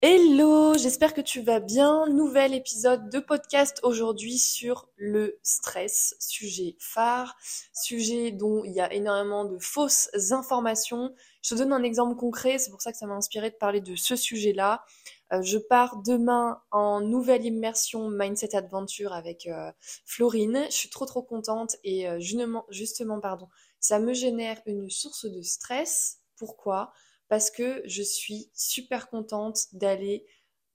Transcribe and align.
Hello, 0.00 0.78
j'espère 0.78 1.12
que 1.12 1.20
tu 1.20 1.40
vas 1.40 1.58
bien. 1.58 2.06
Nouvel 2.06 2.54
épisode 2.54 3.10
de 3.10 3.18
podcast 3.18 3.80
aujourd'hui 3.82 4.38
sur 4.38 4.88
le 4.94 5.40
stress, 5.42 6.14
sujet 6.20 6.76
phare, 6.78 7.36
sujet 7.72 8.30
dont 8.30 8.62
il 8.62 8.70
y 8.70 8.80
a 8.80 8.92
énormément 8.92 9.44
de 9.44 9.58
fausses 9.58 10.08
informations. 10.30 11.12
Je 11.42 11.50
te 11.50 11.54
donne 11.56 11.72
un 11.72 11.82
exemple 11.82 12.14
concret, 12.14 12.58
c'est 12.58 12.70
pour 12.70 12.80
ça 12.80 12.92
que 12.92 12.96
ça 12.98 13.08
m'a 13.08 13.16
inspiré 13.16 13.50
de 13.50 13.56
parler 13.56 13.80
de 13.80 13.96
ce 13.96 14.14
sujet-là. 14.14 14.84
Euh, 15.32 15.42
je 15.42 15.58
pars 15.58 15.96
demain 16.04 16.62
en 16.70 17.00
nouvelle 17.00 17.44
immersion 17.44 18.08
Mindset 18.08 18.54
Adventure 18.54 19.12
avec 19.12 19.48
euh, 19.48 19.72
Florine. 20.06 20.64
Je 20.70 20.76
suis 20.76 20.90
trop 20.90 21.06
trop 21.06 21.22
contente 21.22 21.74
et 21.82 22.08
euh, 22.08 22.20
justement, 22.20 22.66
justement, 22.70 23.18
pardon, 23.18 23.48
ça 23.80 23.98
me 23.98 24.14
génère 24.14 24.60
une 24.64 24.90
source 24.90 25.24
de 25.24 25.42
stress. 25.42 26.20
Pourquoi? 26.36 26.92
Parce 27.28 27.50
que 27.50 27.82
je 27.84 28.02
suis 28.02 28.50
super 28.54 29.08
contente 29.10 29.66
d'aller 29.72 30.26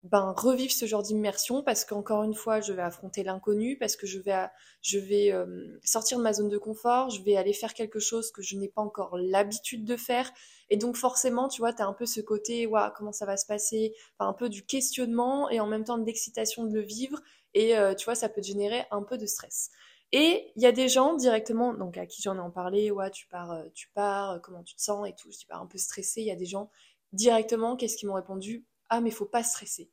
ben, 0.04 0.34
revivre 0.36 0.74
ce 0.74 0.86
genre 0.86 1.02
d'immersion 1.02 1.64
parce 1.64 1.86
qu'encore 1.86 2.24
une 2.24 2.34
fois, 2.34 2.60
je 2.60 2.74
vais 2.74 2.82
affronter 2.82 3.24
l'inconnu, 3.24 3.78
parce 3.78 3.96
que 3.96 4.06
je 4.06 4.20
vais, 4.20 5.32
euh, 5.32 5.80
sortir 5.84 6.18
de 6.18 6.24
ma 6.24 6.34
zone 6.34 6.50
de 6.50 6.58
confort, 6.58 7.10
je 7.10 7.21
vais 7.24 7.38
aller 7.38 7.54
faire 7.54 7.74
quelque 7.74 8.00
chose 8.00 8.32
que 8.32 8.42
je 8.42 8.58
n'ai 8.58 8.68
pas 8.68 8.82
encore 8.82 9.18
l'habitude 9.18 9.86
de 9.86 9.96
faire. 9.96 10.30
Et 10.70 10.75
donc 10.75 10.97
forcément, 10.97 11.47
tu 11.47 11.61
vois, 11.61 11.71
tu 11.71 11.82
as 11.82 11.88
un 11.88 11.94
peu 11.94 12.06
ce 12.06 12.20
côté, 12.20 12.68
waouh, 12.68 12.92
comment 12.97 13.14
ça 13.14 13.25
va 13.25 13.38
se 13.38 13.46
passer, 13.46 13.96
enfin, 14.18 14.30
un 14.30 14.33
peu 14.33 14.50
du 14.50 14.66
questionnement 14.66 15.50
et 15.50 15.61
en 15.61 15.68
même 15.68 15.86
temps 15.86 15.97
de 15.97 16.06
l'excitation 16.06 16.66
de 16.66 16.74
le 16.74 16.82
vivre. 16.82 17.22
Et 17.54 17.78
euh, 17.78 17.96
tu 17.96 18.06
vois, 18.06 18.16
ça 18.16 18.28
peut 18.28 18.42
générer 18.42 18.83
un 18.92 19.04
peu 19.04 19.18
de 19.18 19.25
stress. 19.25 19.72
Et 20.14 20.54
il 20.56 20.62
y 20.62 20.68
a 20.68 20.72
des 20.72 20.88
gens 20.90 21.16
directement, 21.16 21.74
donc 21.74 21.98
à 21.98 22.06
qui 22.06 22.22
j'en 22.22 22.36
ai 22.36 22.40
en 22.40 22.52
parlé, 22.52 22.92
ouais, 22.92 23.10
tu 23.10 23.28
pars, 23.28 23.52
euh, 23.52 23.64
tu 23.74 23.90
pars, 23.96 24.32
euh, 24.32 24.39
comment 24.39 24.64
tu 24.64 24.76
te 24.76 24.82
sens? 24.82 25.08
et 25.10 25.14
tout, 25.16 25.30
je 25.32 25.46
pars 25.48 25.60
un 25.62 25.66
peu 25.66 25.80
stressé. 25.80 26.22
Il 26.22 26.28
y 26.28 26.32
a 26.32 26.36
des 26.36 26.46
gens 26.46 26.70
directement, 27.14 27.76
qu'est-ce 27.76 27.98
qu'ils 27.98 28.08
m'ont 28.08 28.16
répondu 28.16 28.64
Ah, 28.89 29.02
mais 29.02 29.10
faut 29.12 29.26
pas 29.26 29.44
stresser. 29.44 29.89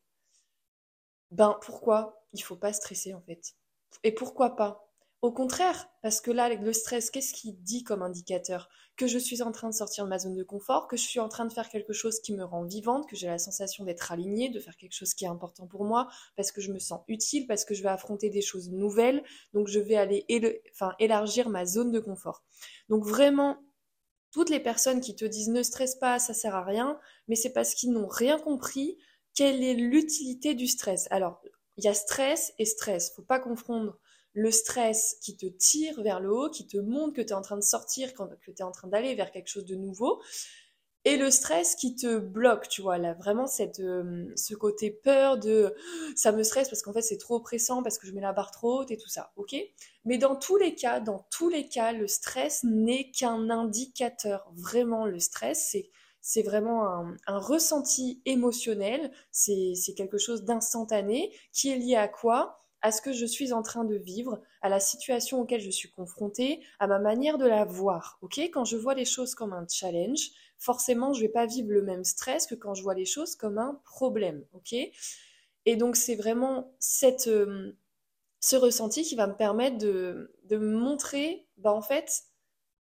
Ben 1.31 1.59
pourquoi 1.63 2.23
il 2.35 2.43
faut 2.43 2.55
pas 2.57 2.73
stresser 2.73 3.15
en 3.15 3.23
fait? 3.23 3.55
Et 4.05 4.13
pourquoi 4.13 4.57
pas? 4.57 4.90
Au 5.23 5.33
contraire, 5.33 5.91
parce 6.01 6.23
que 6.23 6.31
là, 6.31 6.49
le 6.49 6.73
stress, 6.73 7.11
qu'est-ce 7.11 7.35
qu'il 7.35 7.63
dit 7.63 7.85
comme 7.85 8.03
indicateur? 8.03 8.71
Que 8.97 9.07
je 9.07 9.19
suis 9.19 9.43
en 9.43 9.53
train 9.53 9.69
de 9.69 9.75
sortir 9.75 10.05
de 10.05 10.09
ma 10.09 10.19
zone 10.19 10.35
de 10.35 10.43
confort, 10.43 10.89
que 10.89 10.97
je 10.97 11.03
suis 11.03 11.21
en 11.21 11.29
train 11.29 11.45
de 11.45 11.53
faire 11.53 11.69
quelque 11.69 11.93
chose 11.93 12.21
qui 12.21 12.33
me 12.33 12.43
rend 12.43 12.65
vivante, 12.65 13.07
que 13.07 13.17
j'ai 13.17 13.27
la 13.27 13.39
sensation 13.39 13.85
d'être 13.85 14.13
alignée, 14.13 14.49
de 14.49 14.59
faire 14.59 14.77
quelque 14.77 14.95
chose 14.95 15.13
qui 15.13 15.27
est 15.27 15.29
important 15.29 15.67
pour 15.67 15.85
moi, 15.85 16.09
parce 16.37 16.53
que 16.53 16.63
je 16.63 16.73
me 16.73 16.79
sens 16.79 17.03
utile, 17.07 17.47
parce 17.47 17.67
que 17.67 17.75
je 17.75 17.83
vais 17.83 17.91
affronter 17.91 18.31
des 18.31 18.41
choses 18.41 18.71
nouvelles, 18.71 19.23
donc 19.53 19.69
je 19.69 19.79
vais 19.79 19.97
aller 19.97 20.25
enfin, 20.73 20.95
élargir 20.99 21.51
ma 21.51 21.67
zone 21.67 21.91
de 21.91 22.01
confort. 22.01 22.43
Donc 22.89 23.05
vraiment, 23.05 23.59
toutes 24.31 24.49
les 24.49 24.61
personnes 24.61 25.03
qui 25.03 25.15
te 25.15 25.27
disent 25.27 25.51
ne 25.51 25.63
stresse 25.63 25.97
pas, 25.97 26.19
ça 26.19 26.33
sert 26.33 26.55
à 26.55 26.65
rien, 26.65 26.99
mais 27.29 27.37
c'est 27.37 27.53
parce 27.53 27.75
qu'ils 27.75 27.93
n'ont 27.93 28.09
rien 28.09 28.39
compris 28.39 28.97
quelle 29.35 29.63
est 29.63 29.75
l'utilité 29.75 30.55
du 30.55 30.67
stress. 30.67 31.09
Alors, 31.11 31.43
il 31.77 31.85
y 31.85 31.89
a 31.89 31.95
stress 31.95 32.55
et 32.59 32.65
stress, 32.65 33.13
faut 33.15 33.23
pas 33.23 33.41
confondre 33.41 33.99
le 34.33 34.51
stress 34.51 35.17
qui 35.21 35.37
te 35.37 35.47
tire 35.47 36.03
vers 36.03 36.21
le 36.21 36.33
haut, 36.33 36.51
qui 36.51 36.67
te 36.67 36.77
montre 36.77 37.15
que 37.15 37.23
tu 37.23 37.29
es 37.29 37.33
en 37.33 37.43
train 37.43 37.57
de 37.57 37.63
sortir, 37.63 38.15
que 38.15 38.51
tu 38.51 38.59
es 38.59 38.63
en 38.63 38.71
train 38.71 38.89
d'aller 38.89 39.15
vers 39.15 39.31
quelque 39.31 39.49
chose 39.49 39.65
de 39.65 39.75
nouveau, 39.75 40.21
et 41.07 41.17
le 41.17 41.31
stress 41.31 41.77
qui 41.77 41.97
te 41.97 42.19
bloque, 42.19 42.69
tu 42.69 42.83
vois, 42.83 42.99
là, 42.99 43.15
vraiment 43.15 43.47
cette, 43.47 43.81
euh, 43.81 44.31
ce 44.37 44.55
côté 44.55 44.91
peur 44.91 45.39
de 45.39 45.75
ça 46.15 46.31
me 46.31 46.43
stresse 46.43 46.69
parce 46.69 46.83
qu'en 46.83 46.93
fait 46.93 47.01
c'est 47.01 47.17
trop 47.17 47.37
oppressant, 47.37 47.83
parce 47.83 47.99
que 47.99 48.07
je 48.07 48.13
mets 48.13 48.21
la 48.21 48.35
barre 48.35 48.51
trop 48.51 48.81
haute 48.81 48.91
et 48.91 48.99
tout 48.99 49.09
ça, 49.09 49.33
ok? 49.37 49.57
Mais 50.05 50.19
dans 50.19 50.37
tous 50.37 50.59
les 50.59 50.75
cas, 50.75 51.01
dans 51.01 51.27
tous 51.31 51.49
les 51.49 51.69
cas, 51.69 51.93
le 51.93 52.07
stress 52.07 52.65
n'est 52.65 53.11
qu'un 53.13 53.49
indicateur. 53.49 54.53
Vraiment, 54.55 55.07
le 55.07 55.19
stress, 55.21 55.69
c'est 55.71 55.91
c'est 56.23 56.43
vraiment 56.43 56.87
un, 56.87 57.17
un, 57.27 57.39
ressenti 57.39 58.21
émotionnel, 58.27 59.11
c'est 59.31 59.73
quelque 59.97 60.19
chose 60.19 60.45
d'instantané 60.45 61.35
qui 61.51 61.71
est 61.71 61.79
lié 61.79 61.97
à 61.97 62.09
quoi? 62.09 62.60
À 62.83 62.93
ce 62.93 63.03
que 63.03 63.13
je 63.13 63.27
suis 63.27 63.53
en 63.53 63.63
train 63.63 63.85
de 63.85 63.97
vivre, 63.97 64.41
à 64.63 64.69
la 64.69 64.81
situation 64.81 65.41
auquel 65.41 65.61
je 65.61 65.71
suis 65.71 65.91
confrontée, 65.91 66.61
à 66.79 66.87
ma 66.87 66.99
manière 66.99 67.39
de 67.39 67.47
la 67.47 67.65
voir. 67.65 68.19
Ok, 68.23 68.39
quand 68.39 68.65
je 68.65 68.77
vois 68.77 68.95
les 68.95 69.05
choses 69.05 69.35
comme 69.35 69.53
un 69.53 69.67
challenge, 69.69 70.31
forcément, 70.59 71.13
je 71.13 71.23
vais 71.23 71.29
pas 71.29 71.47
vivre 71.47 71.71
le 71.73 71.83
même 71.83 72.05
stress 72.05 72.47
que 72.47 72.55
quand 72.55 72.75
je 72.75 72.83
vois 72.83 72.95
les 72.95 73.07
choses 73.07 73.37
comme 73.37 73.59
un 73.59 73.81
problème. 73.85 74.45
Ok, 74.53 74.73
et 74.73 75.77
donc 75.77 75.97
c'est 75.97 76.17
vraiment 76.17 76.75
cette 76.79 77.29
euh, 77.29 77.73
ce 78.41 78.57
ressenti 78.57 79.03
qui 79.03 79.15
va 79.15 79.27
me 79.27 79.37
permettre 79.37 79.79
de, 79.79 80.35
de 80.45 80.57
montrer, 80.57 81.47
bah 81.59 81.73
en 81.73 81.83
fait, 81.83 82.25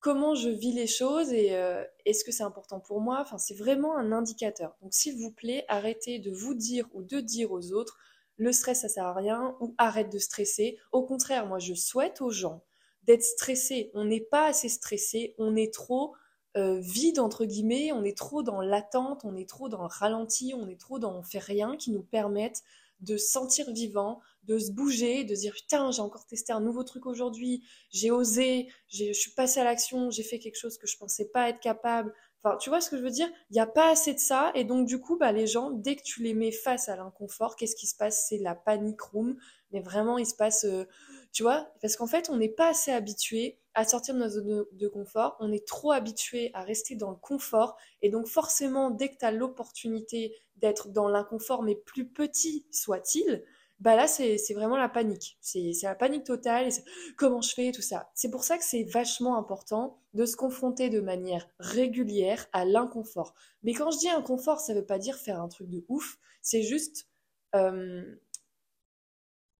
comment 0.00 0.34
je 0.34 0.48
vis 0.48 0.72
les 0.72 0.86
choses 0.86 1.32
et 1.32 1.54
euh, 1.54 1.84
est-ce 2.04 2.24
que 2.24 2.32
c'est 2.32 2.42
important 2.42 2.80
pour 2.80 3.00
moi? 3.00 3.20
Enfin, 3.20 3.38
c'est 3.38 3.54
vraiment 3.54 3.96
un 3.96 4.12
indicateur. 4.12 4.74
Donc, 4.82 4.92
s'il 4.94 5.16
vous 5.16 5.30
plaît, 5.30 5.64
arrêtez 5.68 6.18
de 6.18 6.30
vous 6.30 6.54
dire 6.54 6.86
ou 6.92 7.02
de 7.02 7.20
dire 7.20 7.52
aux 7.52 7.72
autres 7.72 7.98
le 8.36 8.52
stress, 8.52 8.82
ça 8.82 8.88
sert 8.88 9.06
à 9.06 9.14
rien, 9.14 9.56
ou 9.60 9.74
arrête 9.78 10.10
de 10.12 10.18
stresser. 10.18 10.78
Au 10.92 11.04
contraire, 11.04 11.46
moi, 11.46 11.58
je 11.58 11.74
souhaite 11.74 12.20
aux 12.20 12.30
gens 12.30 12.64
d'être 13.04 13.22
stressés. 13.22 13.90
On 13.94 14.04
n'est 14.04 14.20
pas 14.20 14.46
assez 14.46 14.68
stressé, 14.68 15.34
on 15.38 15.56
est 15.56 15.72
trop 15.72 16.14
euh, 16.56 16.78
vide, 16.80 17.18
entre 17.18 17.44
guillemets, 17.44 17.92
on 17.92 18.04
est 18.04 18.16
trop 18.16 18.42
dans 18.42 18.60
l'attente, 18.60 19.22
on 19.24 19.36
est 19.36 19.48
trop 19.48 19.68
dans 19.68 19.82
le 19.82 19.88
ralenti, 19.88 20.54
on 20.56 20.68
est 20.68 20.80
trop 20.80 20.98
dans 20.98 21.12
on 21.16 21.22
fait 21.22 21.40
rien 21.40 21.76
qui 21.76 21.90
nous 21.90 22.02
permette 22.02 22.62
de 23.00 23.16
se 23.16 23.26
sentir 23.26 23.70
vivant, 23.72 24.20
de 24.44 24.58
se 24.58 24.70
bouger, 24.70 25.24
de 25.24 25.34
se 25.34 25.40
dire 25.40 25.52
putain, 25.52 25.90
j'ai 25.90 26.00
encore 26.00 26.26
testé 26.26 26.52
un 26.52 26.60
nouveau 26.60 26.84
truc 26.84 27.06
aujourd'hui, 27.06 27.64
j'ai 27.90 28.12
osé, 28.12 28.68
je 28.88 29.12
suis 29.12 29.32
passé 29.32 29.60
à 29.60 29.64
l'action, 29.64 30.10
j'ai 30.10 30.22
fait 30.22 30.38
quelque 30.38 30.56
chose 30.56 30.78
que 30.78 30.86
je 30.86 30.96
pensais 30.96 31.26
pas 31.26 31.48
être 31.48 31.60
capable, 31.60 32.14
Enfin, 32.44 32.58
tu 32.58 32.68
vois 32.68 32.82
ce 32.82 32.90
que 32.90 32.98
je 32.98 33.02
veux 33.02 33.10
dire? 33.10 33.28
Il 33.50 33.54
n'y 33.54 33.60
a 33.60 33.66
pas 33.66 33.90
assez 33.90 34.12
de 34.12 34.18
ça. 34.18 34.52
Et 34.54 34.64
donc, 34.64 34.86
du 34.86 35.00
coup, 35.00 35.16
bah, 35.16 35.32
les 35.32 35.46
gens, 35.46 35.70
dès 35.70 35.96
que 35.96 36.02
tu 36.02 36.22
les 36.22 36.34
mets 36.34 36.52
face 36.52 36.90
à 36.90 36.96
l'inconfort, 36.96 37.56
qu'est-ce 37.56 37.74
qui 37.74 37.86
se 37.86 37.96
passe? 37.96 38.26
C'est 38.28 38.36
la 38.36 38.54
panic 38.54 39.00
room. 39.00 39.36
Mais 39.72 39.80
vraiment, 39.80 40.18
il 40.18 40.26
se 40.26 40.34
passe. 40.34 40.64
Euh, 40.64 40.84
tu 41.32 41.42
vois? 41.42 41.72
Parce 41.80 41.96
qu'en 41.96 42.06
fait, 42.06 42.28
on 42.28 42.36
n'est 42.36 42.50
pas 42.50 42.68
assez 42.68 42.92
habitué 42.92 43.58
à 43.72 43.84
sortir 43.84 44.14
de 44.14 44.20
notre 44.20 44.34
zone 44.34 44.66
de 44.72 44.88
confort. 44.88 45.36
On 45.40 45.52
est 45.52 45.66
trop 45.66 45.92
habitué 45.92 46.50
à 46.52 46.62
rester 46.62 46.96
dans 46.96 47.10
le 47.10 47.16
confort. 47.16 47.76
Et 48.02 48.10
donc, 48.10 48.26
forcément, 48.26 48.90
dès 48.90 49.08
que 49.08 49.16
tu 49.18 49.24
as 49.24 49.32
l'opportunité 49.32 50.36
d'être 50.56 50.90
dans 50.90 51.08
l'inconfort, 51.08 51.62
mais 51.62 51.74
plus 51.74 52.06
petit 52.06 52.66
soit-il, 52.70 53.42
bah 53.80 53.96
là, 53.96 54.06
c'est 54.06 54.38
vraiment 54.54 54.76
la 54.76 54.88
panique. 54.88 55.36
C'est 55.40 55.72
la 55.82 55.94
panique 55.94 56.24
totale. 56.24 56.68
comment 57.16 57.42
je 57.42 57.52
fais, 57.52 57.72
tout 57.72 57.82
ça. 57.82 58.10
C'est 58.14 58.30
pour 58.30 58.44
ça 58.44 58.56
que 58.58 58.64
c'est 58.64 58.84
vachement 58.84 59.36
important 59.36 59.98
de 60.14 60.24
se 60.26 60.36
confronter 60.36 60.90
de 60.90 61.00
manière 61.00 61.48
régulière 61.58 62.46
à 62.52 62.64
l'inconfort. 62.64 63.34
Mais 63.62 63.74
quand 63.74 63.90
je 63.90 63.98
dis 63.98 64.08
inconfort, 64.08 64.60
ça 64.60 64.74
ne 64.74 64.80
veut 64.80 64.86
pas 64.86 64.98
dire 64.98 65.16
faire 65.16 65.40
un 65.40 65.48
truc 65.48 65.68
de 65.68 65.84
ouf. 65.88 66.18
C'est 66.40 66.62
juste 66.62 67.08
euh, 67.54 68.02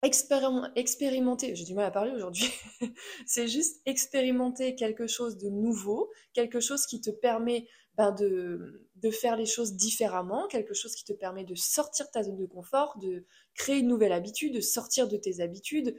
expérimenter. 0.03 1.55
J'ai 1.57 1.65
du 1.65 1.75
mal 1.75 1.87
à 1.87 1.91
parler 1.91 2.13
aujourd'hui. 2.13 2.53
c'est 3.27 3.49
juste 3.49 3.81
expérimenter 3.87 4.75
quelque 4.75 5.07
chose 5.07 5.39
de 5.39 5.49
nouveau, 5.49 6.11
quelque 6.33 6.61
chose 6.61 6.87
qui 6.87 7.01
te 7.01 7.11
permet 7.11 7.67
ben, 7.97 8.13
de, 8.13 8.81
faire 9.11 9.37
les 9.37 9.47
choses 9.47 9.75
différemment, 9.75 10.49
quelque 10.49 10.73
chose 10.73 10.95
qui 10.95 11.05
te 11.05 11.13
permet 11.13 11.45
de 11.45 11.55
sortir 11.55 12.07
de 12.07 12.11
ta 12.11 12.23
zone 12.23 12.37
de 12.37 12.47
confort, 12.47 12.97
de 12.99 13.27
créer 13.55 13.79
une 13.79 13.89
nouvelle 13.89 14.13
habitude, 14.13 14.55
de 14.55 14.61
sortir 14.61 15.09
de 15.09 15.19
tes 15.19 15.41
habitudes. 15.41 15.95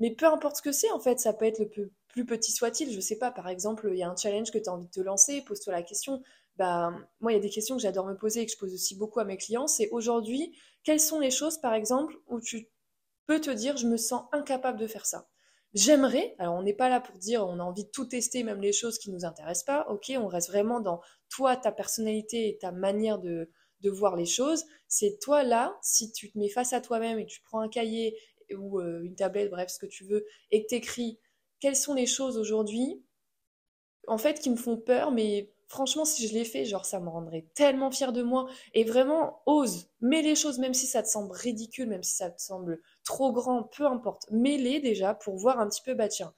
Mais 0.00 0.12
peu 0.12 0.26
importe 0.26 0.56
ce 0.56 0.62
que 0.62 0.72
c'est, 0.72 0.90
en 0.90 0.98
fait, 0.98 1.20
ça 1.20 1.32
peut 1.32 1.44
être 1.44 1.60
le 1.60 1.68
plus 2.08 2.26
petit 2.26 2.50
soit-il. 2.50 2.92
Je 2.92 3.00
sais 3.00 3.16
pas, 3.16 3.30
par 3.30 3.48
exemple, 3.48 3.88
il 3.92 3.98
y 3.98 4.02
a 4.02 4.10
un 4.10 4.16
challenge 4.16 4.50
que 4.50 4.58
tu 4.58 4.68
as 4.68 4.72
envie 4.72 4.86
de 4.86 4.90
te 4.90 5.00
lancer, 5.00 5.42
pose-toi 5.42 5.72
la 5.72 5.82
question. 5.82 6.20
Bah, 6.56 6.92
moi, 7.20 7.32
il 7.32 7.36
y 7.36 7.38
a 7.38 7.40
des 7.42 7.50
questions 7.50 7.76
que 7.76 7.82
j'adore 7.82 8.06
me 8.06 8.16
poser 8.16 8.40
et 8.40 8.46
que 8.46 8.52
je 8.52 8.58
pose 8.58 8.74
aussi 8.74 8.96
beaucoup 8.96 9.20
à 9.20 9.24
mes 9.24 9.36
clients. 9.36 9.68
C'est 9.68 9.88
aujourd'hui, 9.90 10.58
quelles 10.82 11.00
sont 11.00 11.20
les 11.20 11.30
choses, 11.30 11.58
par 11.60 11.74
exemple, 11.74 12.16
où 12.26 12.40
tu 12.40 12.68
peux 13.26 13.40
te 13.40 13.50
dire, 13.50 13.76
je 13.76 13.86
me 13.86 13.96
sens 13.96 14.24
incapable 14.32 14.78
de 14.80 14.88
faire 14.88 15.06
ça? 15.06 15.28
J'aimerais, 15.74 16.34
alors 16.38 16.54
on 16.54 16.62
n'est 16.62 16.74
pas 16.74 16.88
là 16.88 17.00
pour 17.00 17.18
dire 17.18 17.46
on 17.46 17.58
a 17.58 17.62
envie 17.62 17.84
de 17.84 17.90
tout 17.90 18.06
tester, 18.06 18.42
même 18.42 18.60
les 18.60 18.72
choses 18.72 18.98
qui 18.98 19.10
ne 19.10 19.14
nous 19.16 19.24
intéressent 19.24 19.64
pas, 19.64 19.86
ok, 19.90 20.12
on 20.16 20.26
reste 20.26 20.48
vraiment 20.48 20.80
dans 20.80 21.00
toi, 21.28 21.56
ta 21.56 21.72
personnalité 21.72 22.48
et 22.48 22.58
ta 22.58 22.72
manière 22.72 23.18
de, 23.18 23.50
de 23.80 23.90
voir 23.90 24.16
les 24.16 24.24
choses. 24.26 24.64
C'est 24.88 25.18
toi 25.20 25.42
là, 25.42 25.76
si 25.82 26.10
tu 26.12 26.30
te 26.32 26.38
mets 26.38 26.48
face 26.48 26.72
à 26.72 26.80
toi-même 26.80 27.18
et 27.18 27.26
tu 27.26 27.42
prends 27.42 27.60
un 27.60 27.68
cahier 27.68 28.18
ou 28.56 28.80
euh, 28.80 29.02
une 29.02 29.14
tablette, 29.14 29.50
bref, 29.50 29.68
ce 29.70 29.78
que 29.78 29.86
tu 29.86 30.04
veux, 30.04 30.24
et 30.50 30.62
que 30.62 30.68
tu 30.68 30.74
écris 30.76 31.20
quelles 31.60 31.76
sont 31.76 31.94
les 31.94 32.06
choses 32.06 32.38
aujourd'hui, 32.38 33.02
en 34.06 34.18
fait, 34.18 34.40
qui 34.40 34.50
me 34.50 34.56
font 34.56 34.78
peur, 34.78 35.10
mais 35.10 35.52
franchement, 35.68 36.04
si 36.04 36.26
je 36.26 36.34
l'ai 36.34 36.44
fait, 36.44 36.64
genre, 36.64 36.84
ça 36.84 36.98
me 36.98 37.08
rendrait 37.08 37.46
tellement 37.54 37.90
fière 37.90 38.12
de 38.12 38.22
moi. 38.22 38.48
Et 38.74 38.84
vraiment, 38.84 39.42
ose, 39.46 39.88
mets 40.00 40.22
les 40.22 40.34
choses, 40.34 40.58
même 40.58 40.74
si 40.74 40.86
ça 40.86 41.02
te 41.02 41.08
semble 41.08 41.32
ridicule, 41.32 41.88
même 41.88 42.02
si 42.02 42.16
ça 42.16 42.30
te 42.30 42.40
semble 42.40 42.80
trop 43.04 43.32
grand, 43.32 43.64
peu 43.64 43.86
importe. 43.86 44.26
Mets-les 44.30 44.80
déjà 44.80 45.14
pour 45.14 45.36
voir 45.36 45.60
un 45.60 45.68
petit 45.68 45.82
peu, 45.82 45.94
bah 45.94 46.08
tiens. 46.08 46.34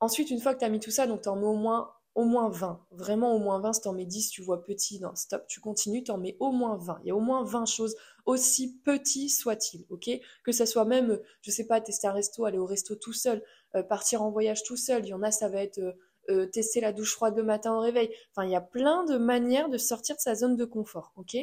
Ensuite, 0.00 0.30
une 0.30 0.40
fois 0.40 0.54
que 0.54 0.60
tu 0.60 0.64
as 0.64 0.68
mis 0.68 0.80
tout 0.80 0.90
ça, 0.90 1.06
donc 1.06 1.22
tu 1.22 1.28
en 1.28 1.36
mets 1.36 1.46
au 1.46 1.54
moins, 1.54 1.92
au 2.14 2.24
moins 2.24 2.48
20. 2.48 2.86
Vraiment 2.92 3.34
au 3.34 3.38
moins 3.38 3.60
20. 3.60 3.72
Si 3.74 3.80
tu 3.82 3.88
en 3.88 3.92
mets 3.92 4.06
10, 4.06 4.30
tu 4.30 4.42
vois 4.42 4.62
petit, 4.64 5.00
non, 5.00 5.14
stop, 5.16 5.46
tu 5.48 5.60
continues, 5.60 6.04
tu 6.04 6.12
en 6.12 6.18
mets 6.18 6.36
au 6.40 6.52
moins 6.52 6.76
20. 6.76 7.00
Il 7.04 7.08
y 7.08 7.10
a 7.10 7.16
au 7.16 7.20
moins 7.20 7.44
20 7.44 7.66
choses, 7.66 7.96
aussi 8.26 8.78
petit 8.84 9.28
soit-il, 9.28 9.86
ok? 9.90 10.08
Que 10.44 10.52
ça 10.52 10.66
soit 10.66 10.84
même, 10.84 11.20
je 11.40 11.50
sais 11.50 11.66
pas, 11.66 11.80
tester 11.80 12.06
un 12.06 12.12
resto, 12.12 12.44
aller 12.44 12.58
au 12.58 12.66
resto 12.66 12.94
tout 12.94 13.12
seul, 13.12 13.42
euh, 13.74 13.82
partir 13.82 14.22
en 14.22 14.30
voyage 14.30 14.62
tout 14.62 14.76
seul. 14.76 15.04
Il 15.04 15.08
y 15.08 15.14
en 15.14 15.22
a, 15.22 15.32
ça 15.32 15.48
va 15.48 15.62
être... 15.62 15.78
Euh, 15.78 15.92
euh, 16.30 16.46
tester 16.46 16.80
la 16.80 16.92
douche 16.92 17.12
froide 17.12 17.36
le 17.36 17.42
matin 17.42 17.74
au 17.74 17.80
réveil. 17.80 18.10
Enfin, 18.30 18.46
il 18.46 18.52
y 18.52 18.56
a 18.56 18.60
plein 18.60 19.04
de 19.04 19.16
manières 19.16 19.68
de 19.68 19.78
sortir 19.78 20.16
de 20.16 20.20
sa 20.20 20.34
zone 20.34 20.56
de 20.56 20.64
confort, 20.64 21.12
ok? 21.16 21.36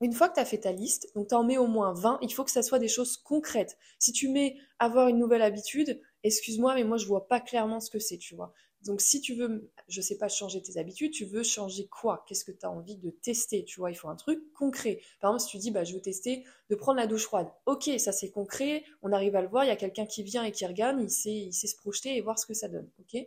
Une 0.00 0.12
fois 0.12 0.28
que 0.28 0.34
tu 0.34 0.40
as 0.40 0.44
fait 0.44 0.58
ta 0.58 0.72
liste, 0.72 1.08
donc 1.14 1.28
tu 1.28 1.34
en 1.34 1.44
mets 1.44 1.56
au 1.58 1.66
moins 1.66 1.92
20, 1.94 2.18
il 2.20 2.32
faut 2.32 2.44
que 2.44 2.50
ça 2.50 2.62
soit 2.62 2.78
des 2.78 2.88
choses 2.88 3.16
concrètes. 3.16 3.78
Si 3.98 4.12
tu 4.12 4.28
mets 4.28 4.56
avoir 4.78 5.08
une 5.08 5.18
nouvelle 5.18 5.42
habitude, 5.42 6.00
excuse-moi, 6.24 6.74
mais 6.74 6.84
moi 6.84 6.96
je 6.96 7.06
vois 7.06 7.26
pas 7.28 7.40
clairement 7.40 7.80
ce 7.80 7.90
que 7.90 7.98
c'est, 7.98 8.18
tu 8.18 8.34
vois. 8.34 8.52
Donc 8.84 9.00
si 9.00 9.20
tu 9.22 9.34
veux, 9.34 9.70
je 9.88 10.00
sais 10.02 10.18
pas, 10.18 10.28
changer 10.28 10.60
tes 10.60 10.78
habitudes, 10.78 11.12
tu 11.12 11.24
veux 11.24 11.42
changer 11.42 11.86
quoi? 11.88 12.24
Qu'est-ce 12.28 12.44
que 12.44 12.52
tu 12.52 12.66
as 12.66 12.70
envie 12.70 12.96
de 12.96 13.10
tester? 13.10 13.64
Tu 13.64 13.80
vois, 13.80 13.90
il 13.90 13.94
faut 13.94 14.08
un 14.08 14.16
truc 14.16 14.52
concret. 14.52 15.00
Par 15.20 15.30
exemple, 15.30 15.50
si 15.50 15.56
tu 15.56 15.58
dis, 15.58 15.70
bah, 15.70 15.84
je 15.84 15.94
veux 15.94 16.02
tester 16.02 16.44
de 16.68 16.74
prendre 16.74 16.98
la 16.98 17.06
douche 17.06 17.24
froide. 17.24 17.48
Ok, 17.64 17.90
ça 17.98 18.12
c'est 18.12 18.30
concret, 18.30 18.84
on 19.02 19.12
arrive 19.12 19.36
à 19.36 19.42
le 19.42 19.48
voir, 19.48 19.64
il 19.64 19.68
y 19.68 19.70
a 19.70 19.76
quelqu'un 19.76 20.06
qui 20.06 20.22
vient 20.22 20.44
et 20.44 20.52
qui 20.52 20.66
regarde, 20.66 21.00
il 21.00 21.10
sait, 21.10 21.32
il 21.32 21.52
sait 21.54 21.66
se 21.66 21.76
projeter 21.76 22.16
et 22.16 22.20
voir 22.20 22.38
ce 22.38 22.46
que 22.46 22.54
ça 22.54 22.68
donne. 22.68 22.90
Ok? 23.00 23.26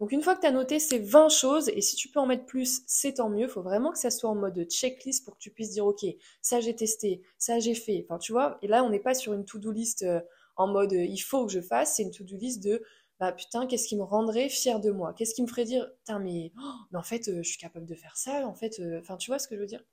Donc 0.00 0.10
une 0.10 0.22
fois 0.22 0.34
que 0.34 0.40
tu 0.40 0.46
as 0.46 0.50
noté 0.50 0.80
ces 0.80 0.98
20 0.98 1.28
choses, 1.28 1.68
et 1.68 1.80
si 1.80 1.94
tu 1.94 2.08
peux 2.08 2.18
en 2.18 2.26
mettre 2.26 2.46
plus, 2.46 2.82
c'est 2.86 3.14
tant 3.14 3.28
mieux, 3.28 3.46
il 3.46 3.48
faut 3.48 3.62
vraiment 3.62 3.92
que 3.92 3.98
ça 3.98 4.10
soit 4.10 4.30
en 4.30 4.34
mode 4.34 4.64
checklist 4.68 5.24
pour 5.24 5.34
que 5.34 5.38
tu 5.40 5.50
puisses 5.50 5.70
dire, 5.70 5.86
ok, 5.86 6.04
ça 6.42 6.60
j'ai 6.60 6.74
testé, 6.74 7.22
ça 7.38 7.60
j'ai 7.60 7.74
fait. 7.74 8.04
Enfin, 8.08 8.18
tu 8.18 8.32
vois, 8.32 8.58
et 8.62 8.66
là, 8.66 8.82
on 8.82 8.90
n'est 8.90 8.98
pas 8.98 9.14
sur 9.14 9.32
une 9.34 9.44
to-do 9.44 9.70
list 9.70 10.02
euh, 10.02 10.20
en 10.56 10.66
mode 10.66 10.92
euh, 10.92 11.04
il 11.04 11.18
faut 11.18 11.46
que 11.46 11.52
je 11.52 11.60
fasse, 11.60 11.96
c'est 11.96 12.02
une 12.02 12.10
to-do 12.10 12.36
list 12.36 12.62
de 12.62 12.82
bah 13.20 13.32
putain, 13.32 13.66
qu'est-ce 13.66 13.86
qui 13.86 13.96
me 13.96 14.02
rendrait 14.02 14.48
fier 14.48 14.80
de 14.80 14.90
moi? 14.90 15.14
Qu'est-ce 15.14 15.34
qui 15.34 15.42
me 15.42 15.46
ferait 15.46 15.64
dire, 15.64 15.88
putain, 15.98 16.18
mais, 16.18 16.52
oh, 16.60 16.96
en 16.96 17.02
fait, 17.04 17.28
euh, 17.28 17.42
je 17.44 17.48
suis 17.48 17.58
capable 17.58 17.86
de 17.86 17.94
faire 17.94 18.16
ça, 18.16 18.46
en 18.48 18.54
fait, 18.54 18.82
enfin, 18.98 19.16
tu 19.16 19.30
vois 19.30 19.38
ce 19.38 19.46
que 19.46 19.54
je 19.54 19.60
veux 19.60 19.66
dire? 19.66 19.84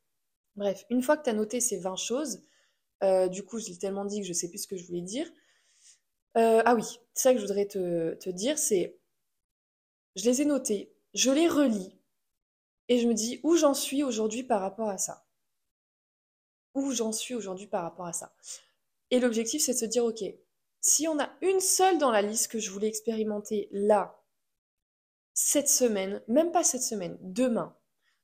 Bref, 0.56 0.86
une 0.90 1.04
fois 1.04 1.16
que 1.18 1.24
tu 1.24 1.30
as 1.30 1.34
noté 1.34 1.62
ces 1.62 1.78
20 1.78 1.96
choses, 1.96 2.42
du 3.32 3.44
coup, 3.44 3.60
je 3.60 3.68
l'ai 3.70 3.78
tellement 3.78 4.06
dit 4.06 4.22
que 4.22 4.28
je 4.28 4.34
sais 4.34 4.50
plus 4.50 4.60
ce 4.60 4.68
que 4.68 4.78
je 4.78 4.86
voulais 4.86 5.02
dire. 5.02 5.28
ah 6.36 6.76
oui, 6.76 7.00
ça 7.14 7.34
que 7.34 7.40
je 7.40 7.46
voudrais 7.46 7.68
te, 7.68 8.16
te 8.16 8.30
dire, 8.30 8.58
c'est 8.58 9.01
je 10.16 10.26
les 10.26 10.42
ai 10.42 10.46
notés, 10.46 10.94
je 11.14 11.32
les 11.32 11.48
relis, 11.48 11.98
et 12.88 13.00
je 13.00 13.08
me 13.08 13.14
dis 13.14 13.40
où 13.44 13.56
j'en 13.56 13.74
suis 13.74 14.04
aujourd'hui 14.04 14.44
par 14.44 14.62
rapport 14.62 14.90
à 14.90 14.98
ça. 14.98 15.26
Où 16.74 16.92
j'en 16.92 17.12
suis 17.12 17.36
aujourd'hui 17.36 17.68
par 17.68 17.84
rapport 17.84 18.06
à 18.06 18.14
ça. 18.14 18.34
Et 19.12 19.20
l'objectif, 19.20 19.62
c'est 19.62 19.74
de 19.74 19.78
se 19.78 19.86
dire, 19.86 20.06
ok, 20.06 20.24
si 20.82 21.08
on 21.08 21.20
a 21.20 21.30
une 21.42 21.60
seule 21.60 21.98
dans 21.98 22.12
la 22.12 22.22
liste 22.22 22.50
que 22.50 22.60
je 22.60 22.72
voulais 22.72 22.88
expérimenter 22.88 23.70
là, 23.72 24.22
cette 25.34 25.70
semaine, 25.70 26.22
même 26.28 26.52
pas 26.52 26.64
cette 26.64 26.82
semaine, 26.82 27.18
demain, 27.22 27.76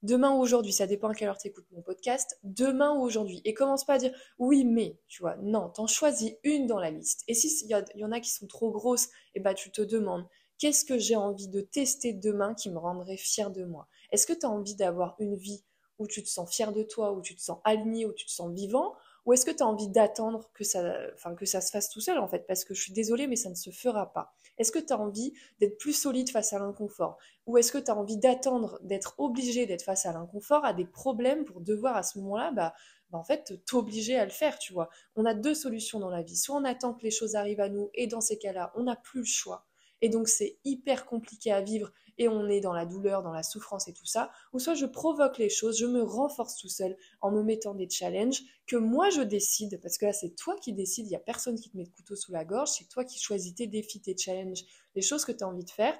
demain 0.01 0.31
ou 0.33 0.42
aujourd'hui, 0.42 0.74
ça 0.74 0.88
dépend 0.88 1.10
à 1.10 1.16
quelle 1.16 1.30
heure 1.30 1.38
tu 1.38 1.48
écoutes 1.48 1.72
mon 1.72 1.81
podcast, 1.81 2.38
demain 2.44 2.94
ou 2.94 3.01
aujourd'hui. 3.01 3.42
Et 3.45 3.54
commence 3.54 3.86
pas 3.86 3.94
à 3.94 3.98
dire 4.00 4.13
oui, 4.38 4.66
mais, 4.66 5.00
tu 5.07 5.22
vois, 5.22 5.38
non, 5.38 5.69
t'en 5.69 5.88
choisis 5.88 6.33
une 6.44 6.68
dans 6.68 6.80
la 6.80 6.92
liste. 6.92 7.24
Et 7.28 7.33
s'il 7.33 7.69
y, 7.69 8.00
y, 8.00 8.04
en 8.04 8.12
a 8.12 8.19
qui 8.19 8.31
sont 8.31 8.48
trop 8.48 8.72
grosses, 8.72 9.06
et 9.06 9.36
eh 9.36 9.40
ben, 9.40 9.54
tu 9.54 9.72
te 9.72 9.81
demandes 9.81 10.28
Qu'est-ce 10.59 10.86
que 10.86 10.98
j'ai 10.98 11.15
envie 11.15 11.48
de 11.48 11.62
tester 11.62 12.13
demain 12.13 12.54
qui 12.56 12.69
me 12.71 12.80
rendrait 12.80 13.18
fier 13.18 13.51
de 13.51 13.63
moi? 13.63 13.88
Est-ce 14.12 14.25
que 14.25 14.33
tu 14.33 14.45
as 14.45 14.50
envie 14.50 14.75
d'avoir 14.75 15.15
une 15.19 15.36
vie 15.36 15.63
où 16.00 16.07
tu 16.07 16.24
te 16.24 16.30
sens 16.30 16.50
fier 16.54 16.71
de 16.74 16.83
toi, 16.83 17.12
où 17.13 17.21
tu 17.21 17.36
te 17.36 17.42
sens 17.42 17.59
aligné, 17.63 18.06
où 18.06 18.13
tu 18.13 18.25
te 18.25 18.31
sens 18.31 18.51
vivant? 18.54 18.95
Ou 19.25 19.33
est-ce 19.33 19.45
que 19.45 19.51
tu 19.51 19.62
as 19.62 19.68
envie 19.68 19.89
d'attendre 19.89 20.50
que 20.54 20.63
ça, 20.63 20.95
enfin, 21.13 21.36
que 21.36 21.45
ça 21.45 21.59
se 21.62 21.69
fasse 21.69 21.89
tout 21.89 22.01
seul 22.01 22.18
en 22.18 22.27
fait? 22.27 22.48
Parce 22.48 22.63
que 22.63 22.74
je 22.74 22.81
suis 22.81 22.94
désolée, 22.94 23.27
mais 23.27 23.36
ça 23.36 23.50
ne 23.50 23.56
se 23.56 23.71
fera 23.71 24.13
pas. 24.13 24.33
Est-ce 24.57 24.71
que 24.71 24.80
tu 24.80 24.94
as 24.94 25.00
envie 25.00 25.33
d'être 25.59 25.77
plus 25.77 25.94
solide 25.94 26.30
face 26.30 26.54
à 26.54 26.59
l'inconfort? 26.59 27.18
Ou 27.45 27.57
est-ce 27.57 27.71
que 27.71 27.77
tu 27.77 27.92
as 27.92 27.95
envie 27.95 28.18
d'attendre, 28.18 28.80
d'être 28.83 29.15
obligé 29.19 29.65
d'être 29.65 29.83
face 29.83 30.06
à 30.06 30.13
l'inconfort, 30.13 30.65
à 30.65 30.74
des 30.74 30.86
problèmes 30.86 31.45
pour 31.45 31.62
devoir 31.62 31.98
à 31.98 32.04
ce 32.04 32.18
moment-là 32.19 32.51
bah, 32.51 32.74
bah 33.12 33.18
en 33.19 33.24
fait, 33.24 33.63
t'obliger 33.65 34.18
à 34.18 34.25
le 34.25 34.31
faire, 34.31 34.57
tu 34.59 34.74
vois? 34.74 34.89
On 35.15 35.25
a 35.25 35.33
deux 35.33 35.56
solutions 35.56 36.00
dans 36.00 36.09
la 36.09 36.24
vie. 36.24 36.36
Soit 36.38 36.56
on 36.56 36.63
attend 36.63 36.94
que 36.94 37.04
les 37.04 37.12
choses 37.12 37.36
arrivent 37.36 37.62
à 37.62 37.69
nous, 37.69 37.89
et 37.94 38.07
dans 38.07 38.21
ces 38.21 38.38
cas-là, 38.38 38.71
on 38.75 38.83
n'a 38.83 38.95
plus 38.95 39.19
le 39.19 39.25
choix. 39.25 39.65
Et 40.02 40.10
donc 40.10 40.28
c'est 40.28 40.60
hyper 40.64 41.06
compliqué 41.06 41.52
à 41.52 41.62
vivre 41.62 41.92
et 42.18 42.28
on 42.28 42.48
est 42.48 42.62
dans 42.62 42.74
la 42.74 42.86
douleur, 42.86 43.24
dans 43.24 43.32
la 43.32 43.44
souffrance 43.44 43.88
et 43.88 43.94
tout 43.94 44.06
ça. 44.06 44.32
Ou 44.54 44.60
soit 44.60 44.74
je 44.74 44.86
provoque 44.86 45.38
les 45.38 45.50
choses, 45.50 45.78
je 45.78 45.86
me 45.86 46.02
renforce 46.02 46.58
tout 46.58 46.70
seul 46.70 46.98
en 47.22 47.32
me 47.32 47.44
mettant 47.44 47.74
des 47.74 47.90
challenges 47.90 48.42
que 48.66 48.76
moi 48.76 49.10
je 49.10 49.22
décide, 49.22 49.80
parce 49.82 49.98
que 49.98 50.06
là 50.06 50.14
c'est 50.14 50.36
toi 50.36 50.56
qui 50.62 50.74
décides, 50.74 51.06
il 51.06 51.10
n'y 51.10 51.16
a 51.16 51.20
personne 51.20 51.60
qui 51.60 51.70
te 51.70 51.78
met 51.78 51.84
le 51.84 51.90
couteau 51.90 52.16
sous 52.16 52.32
la 52.32 52.46
gorge, 52.46 52.70
c'est 52.70 52.90
toi 52.90 53.04
qui 53.04 53.20
choisis 53.20 53.56
tes 53.56 53.68
défis, 53.68 54.02
tes 54.02 54.18
challenges, 54.18 54.64
les 54.96 55.02
choses 55.02 55.26
que 55.26 55.32
tu 55.32 55.44
as 55.44 55.48
envie 55.48 55.66
de 55.66 55.70
faire. 55.70 55.98